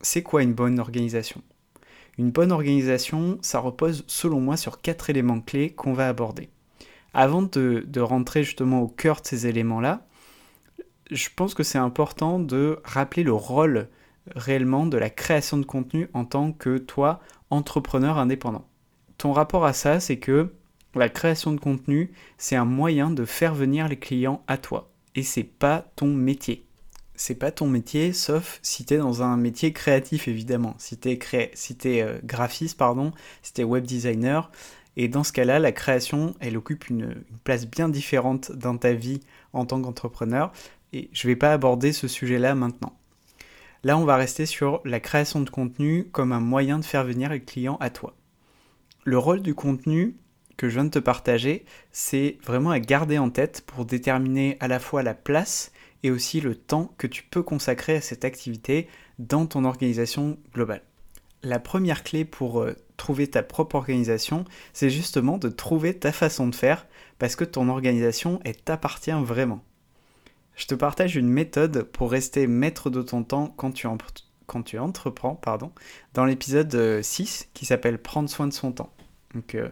c'est 0.00 0.22
quoi 0.22 0.42
une 0.42 0.54
bonne 0.54 0.78
organisation? 0.78 1.42
Une 2.18 2.30
bonne 2.30 2.52
organisation, 2.52 3.38
ça 3.42 3.58
repose 3.58 4.04
selon 4.06 4.40
moi 4.40 4.56
sur 4.56 4.80
quatre 4.80 5.10
éléments 5.10 5.40
clés 5.40 5.70
qu'on 5.70 5.92
va 5.92 6.08
aborder. 6.08 6.48
Avant 7.12 7.42
de, 7.42 8.00
rentrer 8.00 8.42
justement 8.42 8.82
au 8.82 8.88
cœur 8.88 9.20
de 9.20 9.26
ces 9.26 9.46
éléments-là, 9.46 10.06
je 11.10 11.28
pense 11.34 11.54
que 11.54 11.62
c'est 11.62 11.78
important 11.78 12.38
de 12.38 12.78
rappeler 12.84 13.22
le 13.22 13.32
rôle 13.32 13.88
réellement 14.34 14.86
de 14.86 14.96
la 14.96 15.10
création 15.10 15.56
de 15.58 15.64
contenu 15.64 16.08
en 16.14 16.24
tant 16.24 16.52
que 16.52 16.78
toi, 16.78 17.20
entrepreneur 17.50 18.18
indépendant. 18.18 18.66
Ton 19.18 19.32
rapport 19.32 19.64
à 19.64 19.72
ça, 19.72 20.00
c'est 20.00 20.18
que 20.18 20.52
la 20.94 21.08
création 21.08 21.52
de 21.52 21.60
contenu, 21.60 22.12
c'est 22.38 22.56
un 22.56 22.64
moyen 22.64 23.10
de 23.10 23.24
faire 23.24 23.54
venir 23.54 23.88
les 23.88 23.98
clients 23.98 24.42
à 24.46 24.58
toi. 24.58 24.90
Et 25.14 25.22
c'est 25.22 25.44
pas 25.44 25.86
ton 25.96 26.08
métier. 26.08 26.64
C'est 27.14 27.34
pas 27.34 27.50
ton 27.50 27.66
métier, 27.66 28.12
sauf 28.12 28.58
si 28.62 28.84
tu 28.84 28.94
es 28.94 28.98
dans 28.98 29.22
un 29.22 29.36
métier 29.36 29.72
créatif, 29.72 30.28
évidemment. 30.28 30.74
Si 30.78 30.98
tu 30.98 31.10
es, 31.10 31.50
si 31.54 31.76
euh, 31.86 32.18
graphiste, 32.24 32.76
pardon, 32.76 33.12
si 33.42 33.54
tu 33.54 33.62
es 33.62 33.64
web 33.64 33.86
designer. 33.86 34.50
Et 34.98 35.08
dans 35.08 35.24
ce 35.24 35.32
cas-là, 35.32 35.58
la 35.58 35.72
création, 35.72 36.34
elle 36.40 36.56
occupe 36.56 36.88
une, 36.88 37.24
une 37.30 37.38
place 37.44 37.66
bien 37.66 37.88
différente 37.88 38.52
dans 38.52 38.76
ta 38.76 38.92
vie 38.92 39.20
en 39.52 39.64
tant 39.64 39.80
qu'entrepreneur. 39.80 40.52
Et 40.92 41.10
je 41.12 41.26
vais 41.26 41.36
pas 41.36 41.52
aborder 41.52 41.92
ce 41.92 42.08
sujet-là 42.08 42.54
maintenant. 42.54 42.95
Là, 43.86 43.96
on 43.96 44.04
va 44.04 44.16
rester 44.16 44.46
sur 44.46 44.80
la 44.84 44.98
création 44.98 45.42
de 45.42 45.48
contenu 45.48 46.08
comme 46.10 46.32
un 46.32 46.40
moyen 46.40 46.80
de 46.80 46.84
faire 46.84 47.04
venir 47.04 47.30
les 47.30 47.40
clients 47.40 47.76
à 47.78 47.88
toi. 47.88 48.16
Le 49.04 49.16
rôle 49.16 49.42
du 49.42 49.54
contenu 49.54 50.16
que 50.56 50.68
je 50.68 50.74
viens 50.74 50.86
de 50.86 50.90
te 50.90 50.98
partager, 50.98 51.64
c'est 51.92 52.36
vraiment 52.42 52.72
à 52.72 52.80
garder 52.80 53.16
en 53.16 53.30
tête 53.30 53.62
pour 53.64 53.84
déterminer 53.84 54.56
à 54.58 54.66
la 54.66 54.80
fois 54.80 55.04
la 55.04 55.14
place 55.14 55.70
et 56.02 56.10
aussi 56.10 56.40
le 56.40 56.56
temps 56.56 56.94
que 56.98 57.06
tu 57.06 57.22
peux 57.22 57.44
consacrer 57.44 57.94
à 57.94 58.00
cette 58.00 58.24
activité 58.24 58.88
dans 59.20 59.46
ton 59.46 59.64
organisation 59.64 60.36
globale. 60.52 60.82
La 61.44 61.60
première 61.60 62.02
clé 62.02 62.24
pour 62.24 62.62
euh, 62.62 62.74
trouver 62.96 63.28
ta 63.28 63.44
propre 63.44 63.76
organisation, 63.76 64.46
c'est 64.72 64.90
justement 64.90 65.38
de 65.38 65.48
trouver 65.48 65.96
ta 65.96 66.10
façon 66.10 66.48
de 66.48 66.56
faire 66.56 66.88
parce 67.20 67.36
que 67.36 67.44
ton 67.44 67.68
organisation, 67.68 68.40
elle 68.44 68.56
t'appartient 68.56 69.12
vraiment. 69.12 69.62
Je 70.56 70.64
te 70.64 70.74
partage 70.74 71.16
une 71.16 71.28
méthode 71.28 71.82
pour 71.82 72.10
rester 72.10 72.46
maître 72.46 72.88
de 72.88 73.02
ton 73.02 73.22
temps 73.22 73.54
quand 73.56 73.72
tu, 73.72 74.78
entreprends 74.78 75.34
pardon, 75.34 75.70
dans 76.14 76.24
l'épisode 76.24 77.02
6 77.02 77.42
euh, 77.42 77.50
qui 77.52 77.66
s'appelle 77.66 77.98
Prendre 77.98 78.30
soin 78.30 78.46
de 78.46 78.54
son 78.54 78.72
temps. 78.72 78.90
Donc 79.34 79.54
euh, 79.54 79.68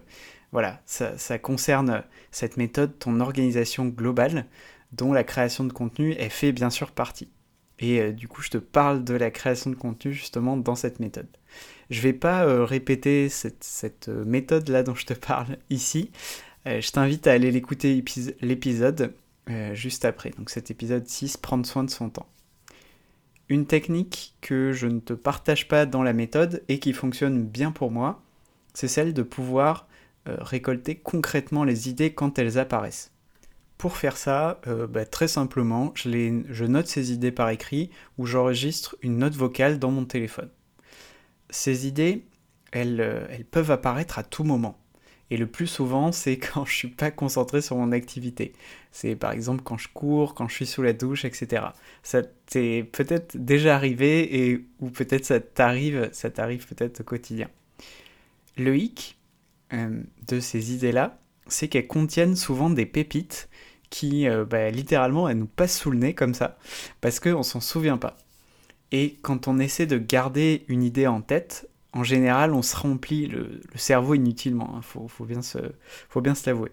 voilà, 0.53 0.83
ça, 0.85 1.39
concerne 1.39 2.05
cette 2.31 2.59
méthode, 2.59 2.99
ton 2.99 3.21
organisation 3.21 3.87
globale, 3.87 4.45
dont 4.93 5.15
la 5.15 5.25
création 5.25 5.65
de 5.65 5.73
contenu 5.73 6.13
est 6.13 6.29
fait 6.29 6.53
bien 6.53 6.69
sûr 6.69 6.91
partie. 6.91 7.31
Et 7.79 8.01
euh, 8.01 8.13
du 8.13 8.29
coup, 8.29 8.43
je 8.43 8.51
te 8.51 8.59
parle 8.59 9.05
de 9.05 9.15
la 9.15 9.31
création 9.31 9.71
de 9.71 9.77
contenu 9.77 10.13
justement 10.13 10.59
dans 10.59 10.77
cette 10.77 11.01
méthode. 11.01 11.29
Je 11.89 12.03
vais 12.03 12.13
pas 12.13 12.45
répéter 12.67 13.31
cette, 13.31 13.65
cette 13.65 14.09
méthode-là 14.09 14.83
dont 14.83 14.95
je 14.95 15.07
te 15.07 15.15
parle 15.15 15.57
ici. 15.71 16.11
je 16.67 16.91
t'invite 16.91 17.27
à 17.27 17.33
aller 17.33 17.51
l'écouter 17.51 18.03
l'épisode 18.41 19.15
euh, 19.51 19.75
juste 19.75 20.05
après. 20.05 20.31
Donc 20.31 20.49
cet 20.49 20.71
épisode 20.71 21.07
6, 21.07 21.37
prendre 21.37 21.67
soin 21.67 21.85
de 21.85 21.91
son 21.91 22.09
temps. 22.09 22.29
Une 23.51 23.67
technique 23.67 24.37
que 24.41 24.73
je 24.73 24.87
ne 24.87 25.01
te 25.01 25.13
partage 25.13 25.69
pas 25.69 25.85
dans 25.85 26.03
la 26.03 26.15
méthode 26.15 26.63
et 26.69 26.79
qui 26.79 26.95
fonctionne 26.95 27.45
bien 27.45 27.71
pour 27.71 27.91
moi, 27.91 28.23
c'est 28.73 28.89
celle 28.89 29.13
de 29.13 29.23
pouvoir 29.23 29.87
euh, 30.29 30.37
récolter 30.41 30.95
concrètement 30.95 31.65
les 31.65 31.91
idées 31.91 32.15
quand 32.15 32.39
elles 32.39 32.59
apparaissent. 32.59 33.13
Pour 33.77 33.99
faire 33.99 34.17
ça, 34.17 34.63
euh, 34.67 34.87
bah, 34.87 35.05
très 35.05 35.29
simplement, 35.29 35.93
je, 35.95 36.65
note 36.65 36.87
ces 36.87 37.13
idées 37.13 37.33
par 37.33 37.51
écrit 37.51 37.91
ou 38.17 38.25
j'enregistre 38.25 38.97
une 39.03 39.19
note 39.19 39.35
vocale 39.35 39.79
dans 39.79 39.91
mon 39.91 40.07
téléphone. 40.07 40.49
Ces 41.51 41.87
idées, 41.87 42.25
elles 42.73 43.47
peuvent 43.51 43.71
apparaître 43.71 44.19
à 44.19 44.25
tout 44.25 44.43
moment. 44.43 44.84
Et 45.31 45.37
le 45.37 45.47
plus 45.47 45.67
souvent, 45.67 46.13
c'est 46.13 46.39
quand 46.39 46.65
je 46.65 46.75
suis 46.75 46.89
pas 46.89 47.11
concentré 47.11 47.63
sur 47.63 47.77
mon 47.77 47.93
activité. 47.93 48.53
C'est 48.93 49.17
par 49.17 49.33
exemple 49.33 49.63
quand 49.65 49.79
je 49.79 49.89
cours, 49.89 50.35
quand 50.35 50.49
je 50.49 50.55
suis 50.55 50.67
sous 50.67 50.83
la 50.83 50.93
douche, 50.93 51.25
etc. 51.25 51.67
Ça 52.03 52.23
t'est 52.23 52.85
peut-être 52.85 53.37
déjà 53.37 53.75
arrivé 53.75 54.51
et 54.51 54.65
ou 54.81 54.91
peut-être 54.91 55.25
ça 55.25 55.41
t'arrive, 55.41 56.09
ça 56.13 56.31
t'arrive 56.31 56.67
peut-être 56.67 57.01
au 57.01 57.05
quotidien. 57.05 57.49
Le 58.57 58.77
hic, 58.77 59.19
euh, 59.73 60.03
de 60.29 60.41
ces 60.41 60.73
idées-là, 60.73 61.19
c'est 61.47 61.69
qu'elles 61.69 61.87
contiennent 61.87 62.37
souvent 62.37 62.71
des 62.71 62.87
pépites 62.87 63.49
qui, 63.91 64.29
euh, 64.29 64.45
bah, 64.45 64.71
littéralement, 64.71 65.29
elles 65.29 65.39
nous 65.39 65.47
passent 65.47 65.79
sous 65.79 65.91
le 65.91 65.99
nez 65.99 66.15
comme 66.15 66.35
ça, 66.35 66.59
parce 67.01 67.21
qu'on 67.21 67.43
s'en 67.43 67.61
souvient 67.61 67.99
pas. 67.99 68.17
Et 68.93 69.19
quand 69.23 69.49
on 69.49 69.59
essaie 69.59 69.87
de 69.87 69.99
garder 69.99 70.65
une 70.69 70.83
idée 70.83 71.07
en 71.07 71.21
tête, 71.21 71.69
en 71.95 72.03
général, 72.03 72.53
on 72.53 72.63
se 72.63 72.77
remplit 72.77 73.27
le, 73.27 73.61
cerveau 73.77 74.15
inutilement. 74.15 74.69
Il 74.75 74.79
hein. 74.79 75.07
faut, 75.09 75.25
bien 75.25 75.43
se 75.43 76.47
l'avouer. 76.47 76.73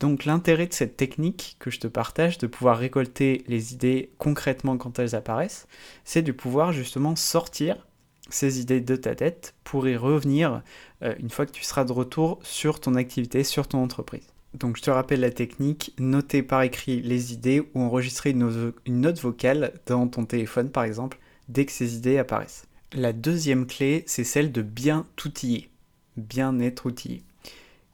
Donc 0.00 0.26
l'intérêt 0.26 0.66
de 0.66 0.74
cette 0.74 0.96
technique 0.96 1.56
que 1.58 1.70
je 1.70 1.80
te 1.80 1.86
partage, 1.86 2.36
de 2.36 2.46
pouvoir 2.46 2.76
récolter 2.76 3.44
les 3.46 3.72
idées 3.72 4.10
concrètement 4.18 4.76
quand 4.76 4.98
elles 4.98 5.14
apparaissent, 5.14 5.66
c'est 6.04 6.22
de 6.22 6.32
pouvoir 6.32 6.72
justement 6.72 7.16
sortir 7.16 7.86
ces 8.28 8.60
idées 8.60 8.80
de 8.80 8.96
ta 8.96 9.14
tête 9.14 9.54
pour 9.64 9.88
y 9.88 9.96
revenir 9.96 10.62
euh, 11.02 11.14
une 11.18 11.30
fois 11.30 11.46
que 11.46 11.52
tu 11.52 11.62
seras 11.62 11.84
de 11.84 11.92
retour 11.92 12.40
sur 12.42 12.80
ton 12.80 12.96
activité, 12.96 13.44
sur 13.44 13.68
ton 13.68 13.82
entreprise. 13.82 14.26
Donc 14.54 14.76
je 14.76 14.82
te 14.82 14.90
rappelle 14.90 15.20
la 15.20 15.30
technique, 15.30 15.94
noter 15.98 16.42
par 16.42 16.62
écrit 16.62 17.00
les 17.00 17.32
idées 17.32 17.60
ou 17.74 17.80
enregistrer 17.80 18.30
une, 18.30 18.72
note 18.88 19.20
vocale 19.20 19.72
dans 19.86 20.08
ton 20.08 20.24
téléphone 20.24 20.70
par 20.70 20.84
exemple 20.84 21.18
dès 21.48 21.64
que 21.64 21.72
ces 21.72 21.96
idées 21.96 22.18
apparaissent. 22.18 22.66
La 22.92 23.12
deuxième 23.12 23.66
clé, 23.66 24.04
c'est 24.06 24.24
celle 24.24 24.52
de 24.52 24.62
bien 24.62 25.06
outiller, 25.24 25.70
bien 26.16 26.58
être 26.60 26.86
outillé. 26.86 27.24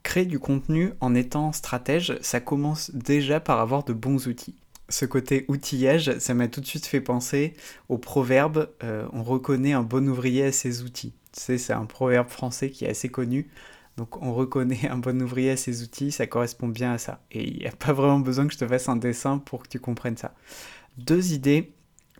Créer 0.03 0.25
du 0.25 0.37
contenu 0.37 0.91
en 0.99 1.15
étant 1.15 1.51
stratège, 1.51 2.17
ça 2.21 2.39
commence 2.39 2.91
déjà 2.91 3.39
par 3.39 3.59
avoir 3.59 3.83
de 3.83 3.93
bons 3.93 4.27
outils. 4.27 4.55
Ce 4.89 5.05
côté 5.05 5.45
outillage, 5.47 6.19
ça 6.19 6.33
m'a 6.35 6.47
tout 6.47 6.61
de 6.61 6.67
suite 6.67 6.85
fait 6.85 7.01
penser 7.01 7.53
au 7.89 7.97
proverbe 7.97 8.69
euh, 8.83 9.07
on 9.13 9.23
reconnaît 9.23 9.73
un 9.73 9.81
bon 9.81 10.07
ouvrier 10.07 10.43
à 10.43 10.51
ses 10.51 10.83
outils. 10.83 11.13
Tu 11.31 11.41
sais, 11.41 11.57
c'est 11.57 11.73
un 11.73 11.85
proverbe 11.85 12.29
français 12.29 12.69
qui 12.69 12.85
est 12.85 12.89
assez 12.89 13.09
connu. 13.09 13.49
Donc 13.97 14.21
on 14.21 14.33
reconnaît 14.33 14.87
un 14.89 14.97
bon 14.97 15.19
ouvrier 15.21 15.51
à 15.51 15.57
ses 15.57 15.81
outils, 15.81 16.11
ça 16.11 16.27
correspond 16.27 16.67
bien 16.67 16.93
à 16.93 16.97
ça. 16.99 17.21
Et 17.31 17.47
il 17.47 17.57
n'y 17.59 17.67
a 17.67 17.71
pas 17.71 17.93
vraiment 17.93 18.19
besoin 18.19 18.45
que 18.45 18.53
je 18.53 18.59
te 18.59 18.67
fasse 18.67 18.89
un 18.89 18.95
dessin 18.95 19.39
pour 19.39 19.63
que 19.63 19.69
tu 19.69 19.79
comprennes 19.79 20.17
ça. 20.17 20.35
Deux 20.97 21.33
idées 21.33 21.73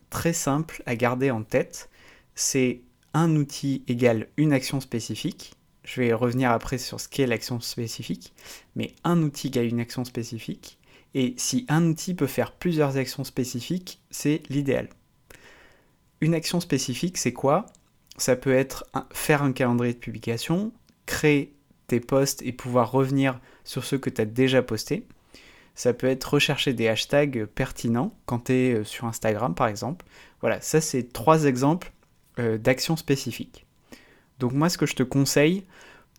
très 0.09 0.33
simples 0.33 0.81
à 0.88 0.95
garder 0.95 1.29
en 1.29 1.43
tête. 1.43 1.89
C'est 2.36 2.82
un 3.13 3.36
outil 3.36 3.84
égale 3.88 4.28
une 4.38 4.54
action 4.54 4.80
spécifique. 4.80 5.54
Je 5.84 6.02
vais 6.02 6.13
revenir 6.13 6.52
après 6.52 6.78
sur 6.78 7.00
ce 7.00 7.08
qu'est 7.08 7.28
l'action 7.28 7.60
spécifique. 7.60 8.34
Mais 8.76 8.96
un 9.04 9.22
outil 9.22 9.48
égale 9.48 9.67
une 9.67 9.80
action 9.80 10.06
spécifique. 10.06 10.80
Et 11.13 11.36
si 11.38 11.65
un 11.69 11.86
outil 11.86 12.15
peut 12.15 12.28
faire 12.28 12.54
plusieurs 12.54 12.98
actions 12.98 13.24
spécifiques, 13.24 14.02
c'est 14.10 14.41
l'idéal. 14.50 14.89
Une 16.22 16.34
action 16.34 16.60
spécifique, 16.60 17.17
c'est 17.17 17.34
quoi? 17.34 17.67
Ça 18.17 18.36
peut 18.36 18.54
être 18.54 18.86
faire 19.12 19.43
un 19.43 19.52
calendrier 19.52 19.93
de 19.93 20.00
publication, 20.00 20.72
créer 21.06 21.54
tes 21.88 22.00
posts 22.00 22.41
et 22.43 22.52
pouvoir 22.52 22.91
revenir 22.91 23.39
sur 23.63 23.84
ceux 23.84 23.98
que 23.98 24.10
tu 24.10 24.22
as 24.22 24.26
déjà 24.26 24.63
postés. 24.63 25.06
Ça 25.76 25.93
peut 25.93 26.08
être 26.08 26.34
rechercher 26.34 26.74
des 26.74 26.88
hashtags 26.88 27.46
pertinents 27.46 28.15
quand 28.26 28.46
tu 28.46 28.54
es 28.54 28.74
euh, 28.74 28.84
sur 28.84 29.06
Instagram 29.06 29.56
par 29.56 29.67
exemple. 29.67 30.06
Voilà, 30.41 30.62
ça 30.62 30.82
c'est 30.82 31.12
trois 31.12 31.46
exemples 31.46 31.91
euh, 32.39 32.58
d'actions 32.58 32.96
spécifiques. 32.96 33.67
Donc 34.39 34.54
moi 34.54 34.67
ce 34.67 34.80
que 34.80 34.88
je 34.88 34.96
te 34.96 35.04
conseille 35.04 35.65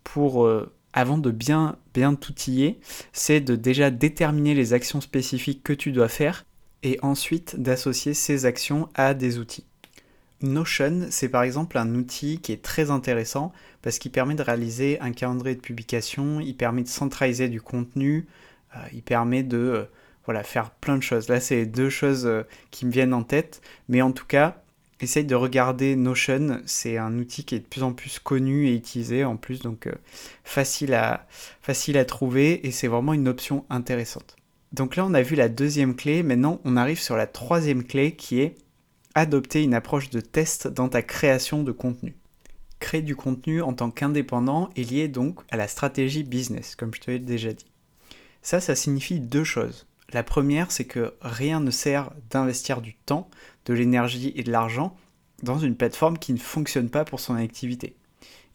pour 0.05 0.45
euh, 0.45 0.71
avant 0.93 1.17
de 1.17 1.29
bien 1.29 1.75
bien 1.93 2.15
t'outiller, 2.15 2.79
c'est 3.11 3.41
de 3.41 3.57
déjà 3.57 3.91
déterminer 3.91 4.53
les 4.53 4.71
actions 4.71 5.01
spécifiques 5.01 5.61
que 5.61 5.73
tu 5.73 5.91
dois 5.91 6.07
faire 6.07 6.45
et 6.83 6.97
ensuite 7.01 7.59
d'associer 7.59 8.13
ces 8.13 8.45
actions 8.45 8.87
à 8.95 9.13
des 9.13 9.39
outils. 9.39 9.65
Notion, 10.41 11.07
c'est 11.09 11.27
par 11.27 11.43
exemple 11.43 11.77
un 11.77 11.95
outil 11.95 12.39
qui 12.39 12.53
est 12.53 12.61
très 12.61 12.91
intéressant 12.91 13.51
parce 13.81 13.99
qu'il 13.99 14.11
permet 14.11 14.35
de 14.35 14.41
réaliser 14.41 14.99
un 15.01 15.11
calendrier 15.11 15.55
de 15.55 15.61
publication, 15.61 16.39
il 16.39 16.55
permet 16.55 16.83
de 16.83 16.87
centraliser 16.87 17.49
du 17.49 17.59
contenu, 17.59 18.25
euh, 18.75 18.79
il 18.93 19.03
permet 19.03 19.43
de 19.43 19.85
voilà, 20.23 20.43
faire 20.43 20.71
plein 20.71 20.95
de 20.95 21.03
choses. 21.03 21.27
Là, 21.27 21.41
c'est 21.41 21.65
deux 21.65 21.89
choses 21.89 22.29
qui 22.71 22.85
me 22.85 22.91
viennent 22.91 23.13
en 23.13 23.23
tête, 23.23 23.61
mais 23.89 24.01
en 24.01 24.11
tout 24.11 24.25
cas, 24.25 24.63
essaye 25.01 25.25
de 25.25 25.35
regarder 25.35 25.95
Notion, 25.95 26.61
c'est 26.65 26.97
un 26.97 27.17
outil 27.19 27.43
qui 27.43 27.55
est 27.55 27.59
de 27.59 27.65
plus 27.65 27.83
en 27.83 27.93
plus 27.93 28.19
connu 28.19 28.67
et 28.67 28.75
utilisé 28.75 29.25
en 29.25 29.37
plus, 29.37 29.59
donc 29.59 29.89
facile, 30.43 30.93
à, 30.93 31.27
facile 31.61 31.97
à 31.97 32.05
trouver 32.05 32.65
et 32.65 32.71
c'est 32.71 32.87
vraiment 32.87 33.13
une 33.13 33.27
option 33.27 33.65
intéressante. 33.69 34.35
Donc 34.71 34.95
là, 34.95 35.05
on 35.05 35.13
a 35.13 35.21
vu 35.21 35.35
la 35.35 35.49
deuxième 35.49 35.95
clé, 35.95 36.23
maintenant 36.23 36.59
on 36.63 36.77
arrive 36.77 36.99
sur 36.99 37.15
la 37.15 37.27
troisième 37.27 37.83
clé 37.83 38.15
qui 38.15 38.41
est 38.41 38.55
adopter 39.15 39.63
une 39.63 39.73
approche 39.73 40.09
de 40.09 40.19
test 40.19 40.67
dans 40.67 40.89
ta 40.89 41.01
création 41.01 41.63
de 41.63 41.71
contenu. 41.71 42.15
Créer 42.79 43.01
du 43.01 43.15
contenu 43.15 43.61
en 43.61 43.73
tant 43.73 43.89
qu'indépendant 43.89 44.69
est 44.75 44.89
lié 44.89 45.07
donc 45.07 45.39
à 45.49 45.57
la 45.57 45.69
stratégie 45.69 46.23
business, 46.23 46.75
comme 46.75 46.93
je 46.93 46.99
te 46.99 47.11
l'ai 47.11 47.19
déjà 47.19 47.53
dit. 47.53 47.71
Ça, 48.41 48.59
ça 48.59 48.75
signifie 48.75 49.21
deux 49.21 49.45
choses. 49.45 49.87
La 50.11 50.21
première, 50.21 50.71
c'est 50.71 50.85
que 50.85 51.15
rien 51.21 51.61
ne 51.61 51.71
sert 51.71 52.11
d'investir 52.29 52.81
du 52.81 52.93
temps, 52.93 53.29
de 53.65 53.73
l'énergie 53.73 54.33
et 54.35 54.43
de 54.43 54.51
l'argent 54.51 54.95
dans 55.43 55.59
une 55.59 55.75
plateforme 55.75 56.17
qui 56.17 56.33
ne 56.33 56.39
fonctionne 56.39 56.89
pas 56.89 57.05
pour 57.05 57.19
son 57.19 57.35
activité. 57.35 57.95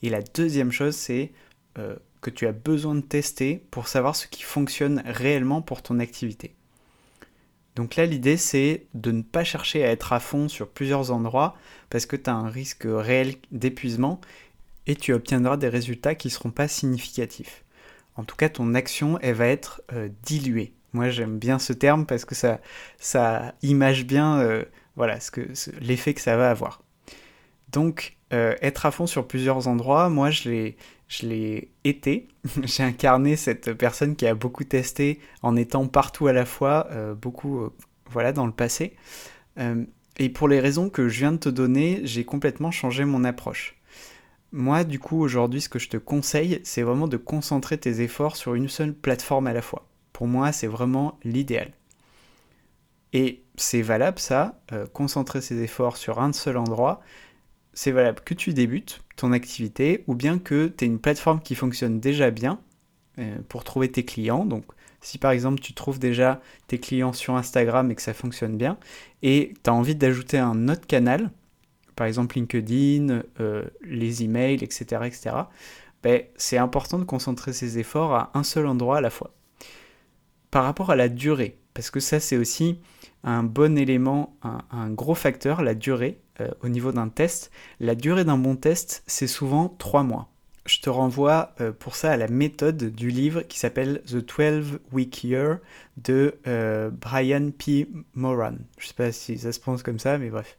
Et 0.03 0.09
la 0.09 0.23
deuxième 0.23 0.73
chose, 0.73 0.96
c'est 0.96 1.33
euh, 1.79 1.96
que 2.20 2.31
tu 2.31 2.46
as 2.46 2.53
besoin 2.53 2.94
de 2.94 3.01
tester 3.01 3.62
pour 3.70 3.88
savoir 3.88 4.16
ce 4.16 4.27
qui 4.27 4.42
fonctionne 4.42 5.03
réellement 5.05 5.62
pour 5.62 5.83
ton 5.83 5.99
activité. 5.99 6.55
Donc 7.77 7.96
là, 7.96 8.07
l'idée, 8.07 8.37
c'est 8.37 8.87
de 8.94 9.12
ne 9.12 9.23
pas 9.23 9.44
chercher 9.44 9.85
à 9.85 9.90
être 9.90 10.12
à 10.12 10.20
fond 10.20 10.49
sur 10.49 10.68
plusieurs 10.68 11.12
endroits 11.12 11.57
parce 11.88 12.07
que 12.07 12.16
tu 12.16 12.29
as 12.29 12.35
un 12.35 12.49
risque 12.49 12.87
réel 12.87 13.37
d'épuisement 13.53 14.20
et 14.87 14.96
tu 14.96 15.12
obtiendras 15.12 15.57
des 15.57 15.68
résultats 15.68 16.14
qui 16.14 16.29
ne 16.29 16.33
seront 16.33 16.51
pas 16.51 16.68
significatifs. 16.68 17.64
En 18.16 18.25
tout 18.25 18.37
cas, 18.37 18.49
ton 18.49 18.75
action, 18.75 19.18
elle 19.23 19.37
va 19.37 19.46
être 19.46 19.83
euh, 19.92 20.09
diluée. 20.25 20.73
Moi, 20.92 21.11
j'aime 21.11 21.38
bien 21.38 21.59
ce 21.59 21.73
terme 21.73 22.07
parce 22.07 22.25
que 22.25 22.35
ça, 22.35 22.61
ça 22.99 23.55
image 23.62 24.05
bien 24.05 24.40
euh, 24.40 24.64
voilà, 24.96 25.20
ce 25.20 25.31
que, 25.31 25.42
l'effet 25.81 26.14
que 26.14 26.20
ça 26.20 26.37
va 26.37 26.50
avoir. 26.50 26.83
Donc, 27.72 28.16
euh, 28.33 28.55
être 28.62 28.87
à 28.87 28.90
fond 28.90 29.07
sur 29.07 29.26
plusieurs 29.26 29.68
endroits, 29.68 30.09
moi, 30.09 30.31
je 30.31 30.48
l'ai, 31.22 31.70
été. 31.85 32.29
J'ai 32.64 32.83
incarné 32.83 33.37
cette 33.37 33.72
personne 33.72 34.16
qui 34.16 34.26
a 34.26 34.35
beaucoup 34.35 34.64
testé 34.64 35.20
en 35.42 35.57
étant 35.57 35.87
partout 35.87 36.26
à 36.26 36.33
la 36.33 36.44
fois, 36.44 36.88
euh, 36.90 37.14
beaucoup 37.14 37.61
euh, 37.61 37.72
voilà, 38.11 38.33
dans 38.33 38.46
le 38.46 38.53
passé. 38.53 38.94
Et 40.18 40.31
pour 40.31 40.48
les 40.48 40.59
raisons 40.59 40.88
que 40.88 41.09
je 41.09 41.18
viens 41.18 41.33
de 41.33 41.37
te 41.37 41.48
donner, 41.50 42.00
j'ai 42.05 42.24
complètement 42.24 42.70
changé 42.70 43.05
mon 43.05 43.24
approche. 43.24 43.76
Moi, 44.53 44.85
du 44.85 44.98
coup, 44.98 45.20
aujourd'hui, 45.20 45.61
ce 45.61 45.68
que 45.68 45.79
je 45.79 45.88
te 45.88 45.96
conseille, 45.96 46.61
c'est 46.64 46.83
vraiment 46.83 47.09
de 47.09 47.18
concentrer 47.18 47.76
tes 47.76 48.00
efforts 48.00 48.37
sur 48.37 48.55
une 48.55 48.68
seule 48.68 48.94
plateforme 48.94 49.46
à 49.46 49.53
la 49.53 49.62
fois. 49.62 49.87
Pour 50.12 50.26
moi, 50.26 50.53
c'est 50.53 50.66
vraiment 50.66 51.18
l'idéal. 51.24 51.72
Et 53.12 53.42
c'est 53.57 53.83
valable, 53.83 54.18
ça, 54.18 54.61
concentrer 54.92 55.40
ses 55.40 55.62
efforts 55.62 55.96
sur 55.96 56.20
un 56.20 56.33
seul 56.33 56.57
endroit, 56.57 57.03
c'est 57.73 57.92
valable 57.92 58.20
que 58.25 58.35
tu 58.35 58.53
débutes 58.53 59.01
ton 59.16 59.33
activité 59.33 60.05
ou 60.07 60.14
bien 60.14 60.38
que 60.38 60.68
tu 60.68 60.85
aies 60.85 60.88
une 60.88 60.99
plateforme 60.99 61.40
qui 61.40 61.55
fonctionne 61.55 62.01
déjà 62.01 62.31
bien 62.31 62.61
euh, 63.18 63.38
pour 63.49 63.64
trouver 63.64 63.90
tes 63.90 64.05
clients. 64.05 64.44
Donc, 64.44 64.64
si 65.01 65.18
par 65.18 65.31
exemple 65.31 65.61
tu 65.61 65.73
trouves 65.73 65.99
déjà 65.99 66.40
tes 66.66 66.79
clients 66.79 67.12
sur 67.12 67.37
Instagram 67.37 67.90
et 67.90 67.94
que 67.94 68.03
ça 68.03 68.14
fonctionne 68.14 68.57
bien 68.57 68.79
et 69.23 69.55
tu 69.62 69.70
as 69.70 69.75
envie 69.75 69.94
d'ajouter 69.94 70.38
un 70.38 70.68
autre 70.68 70.87
canal, 70.87 71.31
par 71.96 72.07
exemple 72.07 72.37
LinkedIn, 72.37 73.23
euh, 73.40 73.64
les 73.83 74.25
emails, 74.25 74.62
etc., 74.62 75.03
etc., 75.05 75.37
ben, 76.03 76.23
c'est 76.37 76.57
important 76.57 76.99
de 76.99 77.05
concentrer 77.05 77.53
ses 77.53 77.79
efforts 77.79 78.14
à 78.14 78.31
un 78.33 78.42
seul 78.42 78.66
endroit 78.66 78.99
à 78.99 79.01
la 79.03 79.11
fois. 79.11 79.35
Par 80.51 80.64
rapport 80.64 80.90
à 80.90 80.96
la 80.96 81.11
durée, 81.11 81.59
parce 81.75 81.90
que 81.90 82.01
ça 82.01 82.20
c'est 82.20 82.38
aussi 82.38 82.81
un 83.24 83.42
bon 83.42 83.76
élément, 83.76 84.37
un, 84.42 84.90
gros 84.90 85.14
facteur, 85.14 85.62
la 85.62 85.74
durée 85.74 86.20
euh, 86.40 86.48
au 86.62 86.68
niveau 86.68 86.92
d'un 86.92 87.09
test. 87.09 87.50
La 87.78 87.94
durée 87.94 88.24
d'un 88.24 88.38
bon 88.38 88.56
test, 88.56 89.02
c'est 89.06 89.26
souvent 89.26 89.68
3 89.68 90.02
mois. 90.02 90.28
Je 90.66 90.80
te 90.80 90.90
renvoie 90.90 91.54
euh, 91.61 91.72
pour 91.72 91.96
ça 91.96 92.12
à 92.12 92.16
la 92.16 92.28
méthode 92.28 92.94
du 92.94 93.11
livre 93.11 93.42
qui 93.42 93.59
s'appelle 93.59 94.02
The 94.06 94.16
12 94.16 94.78
Week 94.92 95.24
Year 95.24 95.59
de 95.96 96.37
euh, 96.46 96.90
Brian 96.90 97.50
P. 97.50 97.88
Moran. 98.14 98.54
Je 98.78 98.88
sais 98.88 98.94
pas 98.94 99.12
si 99.12 99.38
ça 99.38 99.52
se 99.52 99.61
prononce 99.61 99.83
comme 99.83 99.98
ça, 99.98 100.18
mais 100.18 100.30
bref. 100.30 100.56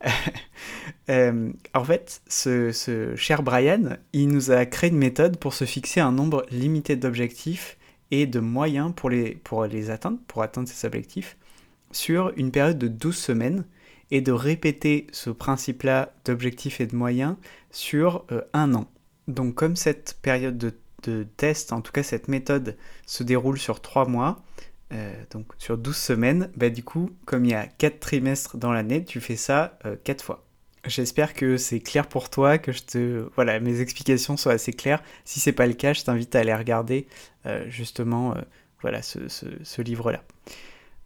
en 1.08 1.84
fait, 1.84 2.20
ce, 2.26 2.72
ce, 2.72 3.16
cher 3.16 3.42
Brian, 3.42 3.96
il 4.12 4.28
nous 4.28 4.50
a 4.50 4.66
créé 4.66 4.90
une 4.90 4.98
méthode 4.98 5.38
pour 5.38 5.54
se 5.54 5.64
fixer 5.64 6.00
un 6.00 6.12
nombre 6.12 6.44
limité 6.50 6.96
d'objectifs 6.96 7.78
et 8.10 8.26
de 8.26 8.40
moyens 8.40 8.92
pour 8.94 9.08
les, 9.08 9.34
pour 9.36 9.64
les 9.64 9.90
atteindre, 9.90 10.18
pour 10.26 10.42
atteindre 10.42 10.68
ces 10.68 10.86
objectifs 10.86 11.38
sur 11.94 12.32
une 12.36 12.50
période 12.50 12.78
de 12.78 12.88
12 12.88 13.16
semaines 13.16 13.64
et 14.10 14.20
de 14.20 14.32
répéter 14.32 15.06
ce 15.12 15.30
principe-là 15.30 16.12
d'objectifs 16.24 16.80
et 16.80 16.86
de 16.86 16.94
moyens 16.94 17.36
sur 17.70 18.24
euh, 18.30 18.42
un 18.52 18.74
an. 18.74 18.88
Donc 19.28 19.54
comme 19.54 19.76
cette 19.76 20.18
période 20.22 20.58
de, 20.58 20.74
test, 21.36 21.72
en 21.72 21.82
tout 21.82 21.92
cas 21.92 22.02
cette 22.02 22.28
méthode 22.28 22.76
se 23.06 23.22
déroule 23.22 23.58
sur 23.58 23.80
3 23.82 24.08
mois, 24.08 24.42
euh, 24.92 25.12
donc 25.30 25.46
sur 25.58 25.76
12 25.76 25.94
semaines, 25.94 26.50
bah 26.56 26.70
du 26.70 26.82
coup, 26.82 27.10
comme 27.26 27.44
il 27.44 27.50
y 27.50 27.54
a 27.54 27.66
4 27.66 28.00
trimestres 28.00 28.56
dans 28.56 28.72
l'année, 28.72 29.04
tu 29.04 29.20
fais 29.20 29.36
ça 29.36 29.78
4 30.04 30.20
euh, 30.20 30.24
fois. 30.24 30.44
J'espère 30.86 31.32
que 31.32 31.56
c'est 31.56 31.80
clair 31.80 32.06
pour 32.06 32.30
toi, 32.30 32.58
que 32.58 32.72
je 32.72 32.82
te 32.82 33.28
voilà 33.34 33.58
mes 33.60 33.80
explications 33.80 34.36
sont 34.36 34.50
assez 34.50 34.72
claires. 34.72 35.02
Si 35.24 35.40
c'est 35.40 35.52
pas 35.52 35.66
le 35.66 35.72
cas, 35.72 35.94
je 35.94 36.02
t'invite 36.02 36.34
à 36.36 36.40
aller 36.40 36.54
regarder 36.54 37.06
euh, 37.46 37.64
justement 37.68 38.34
voilà 38.82 39.00
ce 39.02 39.82
livre-là. 39.82 40.22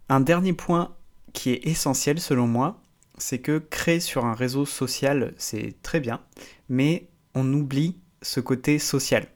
Un 0.09 0.19
dernier 0.19 0.53
point 0.53 0.95
qui 1.33 1.51
est 1.51 1.67
essentiel 1.67 2.19
selon 2.19 2.47
moi, 2.47 2.81
c'est 3.17 3.39
que 3.39 3.59
créer 3.59 3.99
sur 3.99 4.25
un 4.25 4.33
réseau 4.33 4.65
social 4.65 5.33
c'est 5.37 5.75
très 5.83 5.99
bien, 5.99 6.21
mais 6.67 7.07
on 7.35 7.51
oublie 7.53 7.95
ce 8.21 8.39
côté 8.39 8.79
social. 8.79 9.27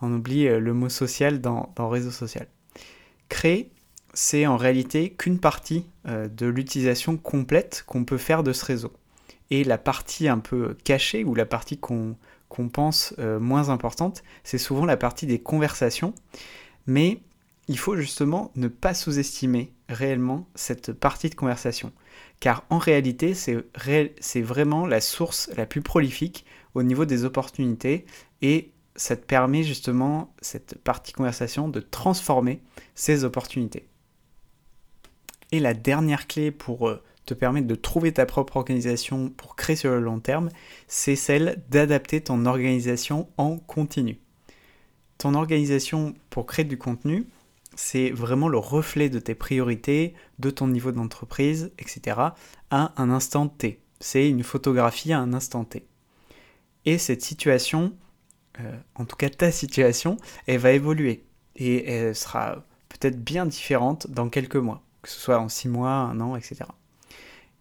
On 0.00 0.12
oublie 0.12 0.48
euh, 0.48 0.58
le 0.58 0.74
mot 0.74 0.88
social 0.88 1.40
dans, 1.40 1.72
réseau 1.78 2.10
social. 2.10 2.48
Créer, 3.28 3.70
c'est 4.14 4.46
en 4.46 4.56
réalité 4.56 5.10
qu'une 5.10 5.38
partie 5.38 5.86
de 6.04 6.46
l'utilisation 6.46 7.16
complète 7.16 7.82
qu'on 7.86 8.04
peut 8.04 8.18
faire 8.18 8.42
de 8.42 8.52
ce 8.52 8.64
réseau 8.64 8.92
et 9.52 9.64
la 9.64 9.76
partie 9.76 10.28
un 10.28 10.38
peu 10.38 10.74
cachée 10.82 11.24
ou 11.24 11.34
la 11.34 11.44
partie 11.44 11.78
qu'on 11.78 12.16
pense 12.72 13.14
euh, 13.18 13.38
moins 13.38 13.68
importante, 13.68 14.22
c'est 14.44 14.56
souvent 14.56 14.86
la 14.86 14.96
partie 14.96 15.26
des 15.26 15.40
conversations. 15.40 16.14
Mais 16.86 17.20
il 17.68 17.78
faut 17.78 17.96
justement 17.96 18.50
ne 18.56 18.68
pas 18.68 18.94
sous-estimer 18.94 19.72
réellement 19.88 20.48
cette 20.54 20.92
partie 20.92 21.30
de 21.30 21.34
conversation. 21.34 21.92
Car 22.40 22.64
en 22.70 22.78
réalité, 22.78 23.34
c'est 23.34 24.42
vraiment 24.42 24.86
la 24.86 25.00
source 25.00 25.50
la 25.56 25.66
plus 25.66 25.82
prolifique 25.82 26.44
au 26.74 26.82
niveau 26.82 27.04
des 27.04 27.24
opportunités 27.24 28.04
et 28.40 28.72
ça 28.96 29.16
te 29.16 29.24
permet 29.24 29.62
justement, 29.62 30.34
cette 30.40 30.76
partie 30.78 31.12
conversation, 31.12 31.68
de 31.68 31.80
transformer 31.80 32.60
ces 32.94 33.24
opportunités. 33.24 33.86
Et 35.50 35.60
la 35.60 35.74
dernière 35.74 36.26
clé 36.26 36.50
pour 36.50 36.88
euh, 36.88 37.02
te 37.26 37.34
permettre 37.34 37.66
de 37.66 37.74
trouver 37.74 38.12
ta 38.12 38.26
propre 38.26 38.56
organisation 38.56 39.30
pour 39.30 39.56
créer 39.56 39.76
sur 39.76 39.90
le 39.90 40.00
long 40.00 40.18
terme, 40.18 40.48
c'est 40.88 41.16
celle 41.16 41.62
d'adapter 41.70 42.20
ton 42.20 42.46
organisation 42.46 43.28
en 43.36 43.58
continu. 43.58 44.18
Ton 45.18 45.34
organisation 45.34 46.14
pour 46.30 46.46
créer 46.46 46.64
du 46.64 46.78
contenu, 46.78 47.26
c'est 47.74 48.10
vraiment 48.10 48.48
le 48.48 48.58
reflet 48.58 49.08
de 49.08 49.18
tes 49.18 49.34
priorités, 49.34 50.14
de 50.38 50.50
ton 50.50 50.68
niveau 50.68 50.92
d'entreprise, 50.92 51.72
etc. 51.78 52.16
à 52.70 52.92
un 52.96 53.10
instant 53.10 53.48
T. 53.48 53.80
C'est 54.00 54.28
une 54.28 54.42
photographie 54.42 55.12
à 55.12 55.20
un 55.20 55.32
instant 55.32 55.64
T. 55.64 55.86
Et 56.84 56.98
cette 56.98 57.22
situation, 57.22 57.92
euh, 58.60 58.76
en 58.94 59.04
tout 59.04 59.16
cas 59.16 59.28
ta 59.28 59.50
situation, 59.52 60.16
elle 60.46 60.58
va 60.58 60.72
évoluer. 60.72 61.24
Et 61.56 61.88
elle 61.88 62.16
sera 62.16 62.64
peut-être 62.88 63.22
bien 63.22 63.46
différente 63.46 64.10
dans 64.10 64.28
quelques 64.28 64.56
mois, 64.56 64.82
que 65.02 65.08
ce 65.08 65.20
soit 65.20 65.38
en 65.38 65.48
six 65.48 65.68
mois, 65.68 65.90
un 65.90 66.20
an, 66.20 66.36
etc. 66.36 66.64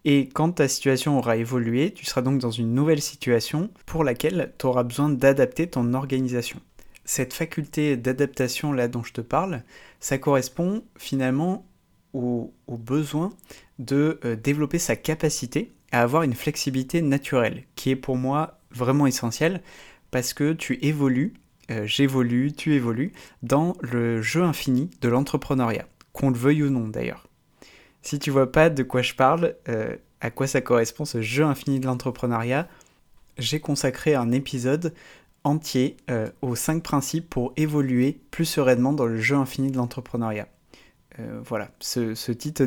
Et 0.04 0.30
quand 0.30 0.54
ta 0.54 0.68
situation 0.68 1.18
aura 1.18 1.38
évolué, 1.38 1.94
tu 1.94 2.06
seras 2.06 2.22
donc 2.22 2.40
dans 2.40 2.52
une 2.52 2.74
nouvelle 2.74 3.02
situation 3.02 3.70
pour 3.86 4.04
laquelle 4.04 4.54
tu 4.58 4.66
auras 4.66 4.84
besoin 4.84 5.10
d'adapter 5.10 5.68
ton 5.68 5.94
organisation. 5.94 6.60
Cette 7.06 7.34
faculté 7.34 7.98
d'adaptation 7.98 8.74
là 8.74 8.88
dont 8.88 9.04
je 9.04 9.14
te 9.14 9.22
parle, 9.22 9.64
ça 10.02 10.18
correspond 10.18 10.84
finalement 10.98 11.66
au, 12.14 12.52
besoin 12.68 13.32
de 13.80 14.20
euh, 14.26 14.36
développer 14.36 14.80
sa 14.80 14.98
capacité 14.98 15.72
à 15.94 16.02
avoir 16.02 16.24
une 16.24 16.34
flexibilité 16.34 17.02
naturelle, 17.02 17.64
qui 17.76 17.92
est 17.92 17.96
pour 17.96 18.18
moi 18.18 18.60
vraiment 18.72 19.08
essentielle 19.08 19.62
parce 20.10 20.34
que 20.34 20.52
tu 20.52 20.78
évolues, 20.86 21.34
euh, 21.70 21.86
j'évolue, 21.86 22.52
tu 22.52 22.74
évolues 22.74 23.14
dans 23.44 23.78
le 23.82 24.22
jeu 24.22 24.44
infini 24.44 24.90
de 25.00 25.08
l'entrepreneuriat, 25.08 25.88
qu'on 26.12 26.32
le 26.32 26.38
veuille 26.38 26.64
ou 26.64 26.70
non 26.70 26.88
d'ailleurs. 26.88 27.28
Si 28.02 28.20
tu 28.20 28.32
vois 28.32 28.52
pas 28.52 28.70
de 28.70 28.84
quoi 28.84 29.02
je 29.02 29.14
parle, 29.14 29.56
euh, 29.70 29.96
à 30.20 30.32
quoi 30.32 30.48
ça 30.48 30.62
correspond 30.62 31.06
ce 31.06 31.22
jeu 31.22 31.44
infini 31.44 31.80
de 31.80 31.86
l'entrepreneuriat, 31.86 32.68
j'ai 33.38 33.60
consacré 33.60 34.16
un 34.16 34.32
épisode 34.32 34.94
entier 35.44 35.98
euh, 36.10 36.30
aux 36.42 36.56
5 36.56 36.84
principes 36.84 37.30
pour 37.30 37.54
évoluer 37.58 38.20
plus 38.32 38.46
sereinement 38.46 38.94
dans 38.94 39.06
le 39.06 39.20
jeu 39.20 39.36
infini 39.36 39.72
de 39.72 39.78
l'entrepreneuriat. 39.78 40.48
Euh, 41.20 41.42
voilà, 41.44 41.72
ce, 41.80 42.16
ce 42.16 42.32
titre 42.32 42.66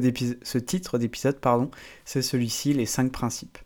d'épisode, 0.98 1.40
pardon, 1.40 1.70
c'est 2.04 2.22
celui-ci, 2.22 2.74
les 2.74 2.86
5 2.86 3.10
principes. 3.10 3.58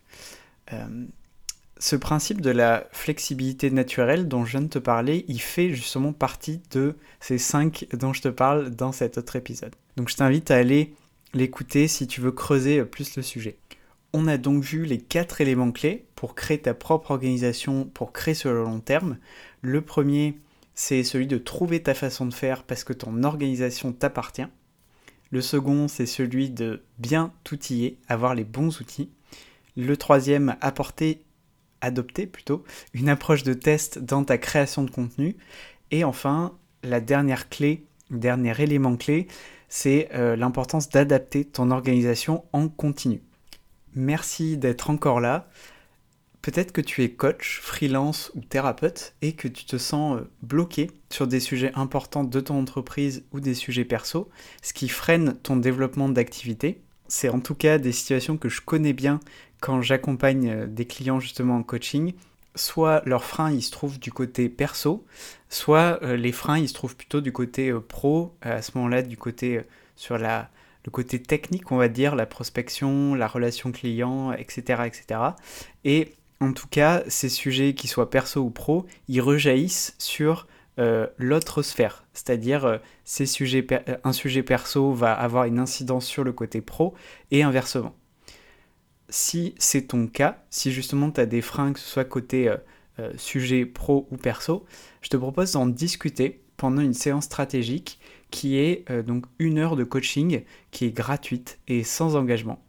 ce 1.79 1.95
principe 1.95 2.41
de 2.41 2.51
la 2.51 2.87
flexibilité 2.91 3.71
naturelle 3.71 4.27
dont 4.27 4.45
je 4.45 4.51
viens 4.51 4.61
de 4.61 4.67
te 4.67 4.79
parler, 4.79 5.25
il 5.27 5.41
fait 5.41 5.73
justement 5.73 6.13
partie 6.13 6.61
de 6.71 6.95
ces 7.19 7.37
5 7.37 7.87
dont 7.93 8.13
je 8.13 8.21
te 8.21 8.27
parle 8.27 8.69
dans 8.71 8.91
cet 8.91 9.17
autre 9.17 9.35
épisode. 9.35 9.73
Donc 9.97 10.09
je 10.09 10.15
t'invite 10.15 10.51
à 10.51 10.57
aller 10.57 10.93
l'écouter 11.33 11.87
si 11.87 12.07
tu 12.07 12.21
veux 12.21 12.31
creuser 12.31 12.83
plus 12.85 13.15
le 13.15 13.21
sujet. 13.21 13.57
On 14.11 14.27
a 14.27 14.37
donc 14.37 14.63
vu 14.63 14.85
les 14.85 14.97
quatre 14.97 15.39
éléments 15.39 15.71
clés 15.71 16.05
pour 16.15 16.33
créer 16.33 16.59
ta 16.59 16.73
propre 16.73 17.11
organisation, 17.11 17.85
pour 17.85 18.11
créer 18.11 18.33
sur 18.33 18.51
le 18.51 18.63
long 18.63 18.79
terme. 18.79 19.17
Le 19.61 19.81
premier, 19.81 20.39
c'est 20.73 21.03
celui 21.03 21.27
de 21.27 21.37
trouver 21.37 21.83
ta 21.83 21.93
façon 21.93 22.25
de 22.25 22.33
faire 22.33 22.63
parce 22.63 22.83
que 22.83 22.93
ton 22.93 23.23
organisation 23.23 23.93
t'appartient. 23.93 24.47
Le 25.31 25.41
second, 25.41 25.87
c'est 25.87 26.07
celui 26.07 26.49
de 26.49 26.81
bien 26.97 27.33
t'outiller, 27.43 27.99
avoir 28.07 28.33
les 28.33 28.43
bons 28.43 28.81
outils. 28.81 29.11
Le 29.77 29.95
troisième, 29.95 30.55
apporter, 30.59 31.21
adopter 31.81 32.25
plutôt, 32.25 32.63
une 32.93 33.09
approche 33.09 33.43
de 33.43 33.53
test 33.53 33.99
dans 33.99 34.23
ta 34.23 34.39
création 34.39 34.83
de 34.83 34.89
contenu. 34.89 35.37
Et 35.91 36.03
enfin, 36.03 36.57
la 36.81 36.99
dernière 36.99 37.47
clé, 37.47 37.85
dernier 38.09 38.59
élément 38.59 38.97
clé, 38.97 39.27
c'est 39.67 40.09
euh, 40.15 40.35
l'importance 40.35 40.89
d'adapter 40.89 41.45
ton 41.45 41.69
organisation 41.69 42.43
en 42.53 42.67
continu. 42.67 43.21
Merci 43.95 44.57
d'être 44.57 44.89
encore 44.89 45.19
là. 45.19 45.49
Peut-être 46.41 46.71
que 46.71 46.81
tu 46.81 47.03
es 47.03 47.11
coach, 47.11 47.59
freelance 47.61 48.31
ou 48.33 48.41
thérapeute 48.41 49.13
et 49.21 49.33
que 49.33 49.49
tu 49.49 49.65
te 49.65 49.77
sens 49.77 50.17
euh, 50.17 50.29
bloqué 50.41 50.89
sur 51.09 51.27
des 51.27 51.41
sujets 51.41 51.71
importants 51.75 52.23
de 52.23 52.39
ton 52.39 52.57
entreprise 52.59 53.23
ou 53.33 53.41
des 53.41 53.53
sujets 53.53 53.83
perso, 53.83 54.29
ce 54.61 54.71
qui 54.71 54.87
freine 54.87 55.35
ton 55.43 55.57
développement 55.57 56.07
d'activité. 56.07 56.81
C'est 57.09 57.29
en 57.29 57.41
tout 57.41 57.55
cas 57.55 57.77
des 57.77 57.91
situations 57.91 58.37
que 58.37 58.47
je 58.47 58.61
connais 58.61 58.93
bien 58.93 59.19
quand 59.59 59.81
j'accompagne 59.81 60.49
euh, 60.49 60.65
des 60.65 60.85
clients 60.85 61.19
justement 61.19 61.57
en 61.57 61.63
coaching 61.63 62.13
soit 62.55 63.03
leurs 63.05 63.25
freins 63.25 63.51
ils 63.51 63.61
se 63.61 63.71
trouvent 63.71 63.99
du 63.99 64.11
côté 64.11 64.49
perso, 64.49 65.05
soit 65.49 65.99
euh, 66.03 66.17
les 66.17 66.31
freins 66.31 66.57
ils 66.57 66.67
se 66.67 66.73
trouvent 66.73 66.95
plutôt 66.95 67.21
du 67.21 67.31
côté 67.31 67.71
pro, 67.87 68.35
à 68.41 68.61
ce 68.61 68.71
moment-là 68.75 69.01
du 69.01 69.17
côté 69.17 69.61
sur 69.95 70.17
la, 70.17 70.49
le 70.85 70.91
côté 70.91 71.21
technique 71.21 71.71
on 71.71 71.77
va 71.77 71.87
dire, 71.87 72.15
la 72.15 72.25
prospection, 72.25 73.15
la 73.15 73.27
relation 73.27 73.71
client, 73.71 74.31
etc. 74.33 74.83
etc. 74.85 75.21
Et 75.83 76.13
en 76.39 76.53
tout 76.53 76.67
cas, 76.67 77.03
ces 77.07 77.29
sujets, 77.29 77.73
qui 77.73 77.87
soient 77.87 78.09
perso 78.09 78.41
ou 78.41 78.49
pro, 78.49 78.85
ils 79.07 79.21
rejaillissent 79.21 79.95
sur 79.97 80.47
l'autre 81.17 81.61
sphère. 81.61 82.05
C'est-à-dire, 82.13 82.79
ces 83.03 83.25
sujets 83.25 83.67
un 84.05 84.13
sujet 84.13 84.43
perso 84.43 84.93
va 84.93 85.11
avoir 85.11 85.43
une 85.43 85.59
incidence 85.59 86.05
sur 86.05 86.23
le 86.23 86.31
côté 86.31 86.61
pro 86.61 86.93
et 87.31 87.43
inversement 87.43 87.93
si 89.09 89.55
c'est 89.57 89.87
ton 89.87 90.07
cas, 90.07 90.43
si 90.49 90.71
justement 90.71 91.11
tu 91.11 91.19
as 91.19 91.25
des 91.25 91.41
freins, 91.41 91.73
que 91.73 91.79
ce 91.79 91.87
soit 91.87 92.05
côté 92.05 92.47
euh, 92.47 92.57
euh, 92.99 93.11
sujet 93.17 93.65
pro 93.65 94.07
ou 94.11 94.17
perso, 94.17 94.65
je 95.01 95.09
te 95.09 95.17
propose 95.17 95.53
d'en 95.53 95.65
discuter 95.65 96.41
pendant 96.57 96.81
une 96.81 96.93
séance 96.93 97.25
stratégique 97.25 97.98
qui 98.31 98.57
est 98.57 98.85
euh, 98.89 99.03
donc 99.03 99.25
une 99.39 99.57
heure 99.57 99.75
de 99.75 99.83
coaching 99.83 100.43
qui 100.71 100.85
est 100.85 100.91
gratuite 100.91 101.59
et 101.67 101.83
sans 101.83 102.15
engagement. 102.15 102.61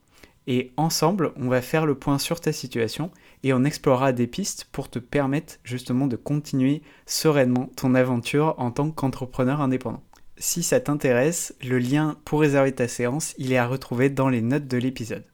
Et 0.46 0.73
ensemble, 0.77 1.33
on 1.37 1.49
va 1.49 1.62
faire 1.62 1.87
le 1.87 1.94
point 1.94 2.18
sur 2.18 2.40
ta 2.40 2.53
situation 2.53 3.11
et 3.42 3.53
on 3.53 3.64
explorera 3.64 4.12
des 4.12 4.27
pistes 4.27 4.66
pour 4.73 4.88
te 4.88 4.99
permettre 4.99 5.59
justement 5.64 6.07
de 6.07 6.16
continuer 6.16 6.83
sereinement 7.07 7.70
ton 7.77 7.94
aventure 7.94 8.55
en 8.59 8.70
tant 8.70 8.90
qu'entrepreneur 8.90 9.61
indépendant. 9.61 10.03
Si 10.38 10.62
ça 10.62 10.81
t'intéresse, 10.81 11.55
le 11.62 11.79
lien 11.79 12.16
pour 12.25 12.40
réserver 12.40 12.73
ta 12.73 12.88
séance, 12.88 13.35
il 13.37 13.53
est 13.53 13.59
à 13.59 13.66
retrouver 13.66 14.09
dans 14.09 14.31
les 14.31 14.40
notes 14.40 14.66
de 14.66 14.79
l'épisode. 14.79 15.25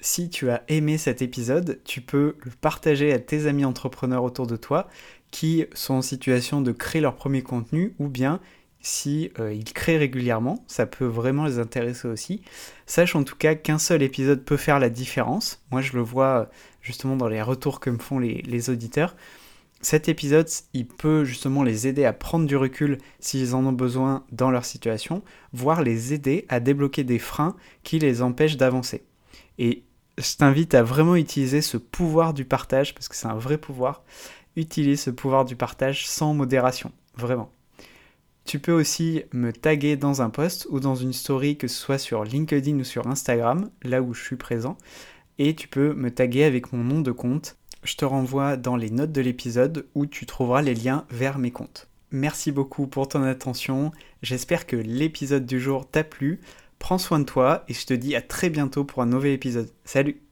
Si 0.00 0.30
tu 0.30 0.50
as 0.50 0.62
aimé 0.68 0.98
cet 0.98 1.22
épisode, 1.22 1.80
tu 1.84 2.00
peux 2.00 2.36
le 2.42 2.50
partager 2.60 3.12
à 3.12 3.18
tes 3.18 3.46
amis 3.46 3.64
entrepreneurs 3.64 4.24
autour 4.24 4.46
de 4.46 4.56
toi 4.56 4.88
qui 5.30 5.66
sont 5.74 5.94
en 5.94 6.02
situation 6.02 6.60
de 6.60 6.72
créer 6.72 7.02
leur 7.02 7.14
premier 7.14 7.42
contenu 7.42 7.94
ou 7.98 8.08
bien 8.08 8.40
si 8.86 9.32
euh, 9.40 9.52
ils 9.52 9.72
créent 9.72 9.98
régulièrement, 9.98 10.64
ça 10.68 10.86
peut 10.86 11.06
vraiment 11.06 11.44
les 11.44 11.58
intéresser 11.58 12.06
aussi. 12.06 12.42
Sache 12.86 13.16
en 13.16 13.24
tout 13.24 13.34
cas 13.34 13.56
qu'un 13.56 13.78
seul 13.78 14.00
épisode 14.00 14.44
peut 14.44 14.56
faire 14.56 14.78
la 14.78 14.90
différence. 14.90 15.60
Moi 15.72 15.80
je 15.80 15.94
le 15.94 16.02
vois 16.02 16.48
justement 16.82 17.16
dans 17.16 17.26
les 17.26 17.42
retours 17.42 17.80
que 17.80 17.90
me 17.90 17.98
font 17.98 18.20
les, 18.20 18.42
les 18.42 18.70
auditeurs. 18.70 19.16
Cet 19.80 20.08
épisode, 20.08 20.48
il 20.72 20.86
peut 20.86 21.24
justement 21.24 21.64
les 21.64 21.88
aider 21.88 22.04
à 22.04 22.12
prendre 22.12 22.46
du 22.46 22.56
recul 22.56 22.98
s'ils 23.18 23.56
en 23.56 23.66
ont 23.66 23.72
besoin 23.72 24.24
dans 24.30 24.52
leur 24.52 24.64
situation, 24.64 25.22
voire 25.52 25.82
les 25.82 26.14
aider 26.14 26.46
à 26.48 26.60
débloquer 26.60 27.02
des 27.02 27.18
freins 27.18 27.56
qui 27.82 27.98
les 27.98 28.22
empêchent 28.22 28.56
d'avancer. 28.56 29.04
Et 29.58 29.82
je 30.16 30.36
t'invite 30.36 30.74
à 30.74 30.84
vraiment 30.84 31.16
utiliser 31.16 31.60
ce 31.60 31.76
pouvoir 31.76 32.34
du 32.34 32.44
partage, 32.44 32.94
parce 32.94 33.08
que 33.08 33.16
c'est 33.16 33.26
un 33.26 33.36
vrai 33.36 33.58
pouvoir. 33.58 34.04
Utilise 34.54 35.02
ce 35.02 35.10
pouvoir 35.10 35.44
du 35.44 35.56
partage 35.56 36.06
sans 36.08 36.32
modération, 36.32 36.90
vraiment. 37.16 37.50
Tu 38.46 38.60
peux 38.60 38.72
aussi 38.72 39.22
me 39.32 39.52
taguer 39.52 39.96
dans 39.96 40.22
un 40.22 40.30
post 40.30 40.66
ou 40.70 40.78
dans 40.78 40.94
une 40.94 41.12
story, 41.12 41.56
que 41.56 41.66
ce 41.66 41.76
soit 41.76 41.98
sur 41.98 42.22
LinkedIn 42.24 42.78
ou 42.78 42.84
sur 42.84 43.08
Instagram, 43.08 43.70
là 43.82 44.02
où 44.02 44.14
je 44.14 44.22
suis 44.22 44.36
présent. 44.36 44.78
et 45.38 45.54
tu 45.54 45.68
peux 45.68 45.92
me 45.94 46.10
taguer 46.10 46.44
avec 46.44 46.72
mon 46.72 46.82
nom 46.82 47.00
de 47.00 47.12
compte. 47.12 47.56
Je 47.82 47.96
te 47.96 48.04
renvoie 48.04 48.56
dans 48.56 48.76
les 48.76 48.90
notes 48.90 49.12
de 49.12 49.20
l'épisode 49.20 49.86
où 49.94 50.06
tu 50.06 50.26
trouveras 50.26 50.62
les 50.62 50.74
liens 50.74 51.04
vers 51.10 51.38
mes 51.38 51.50
comptes. 51.50 51.88
Merci 52.10 52.52
beaucoup 52.52 52.86
pour 52.86 53.08
ton 53.08 53.22
attention, 53.22 53.92
j'espère 54.22 54.66
que 54.66 54.76
l'épisode 54.76 55.44
du 55.44 55.60
jour 55.60 55.88
t'a 55.90 56.04
plu. 56.04 56.40
Prends 56.78 56.98
soin 56.98 57.18
de 57.18 57.24
toi 57.24 57.64
et 57.68 57.74
je 57.74 57.84
te 57.86 57.94
dis 57.94 58.16
à 58.16 58.22
très 58.22 58.48
bientôt 58.48 58.84
pour 58.84 59.02
un 59.02 59.06
nouvel 59.06 59.32
épisode. 59.32 59.70
Salut 59.84 60.20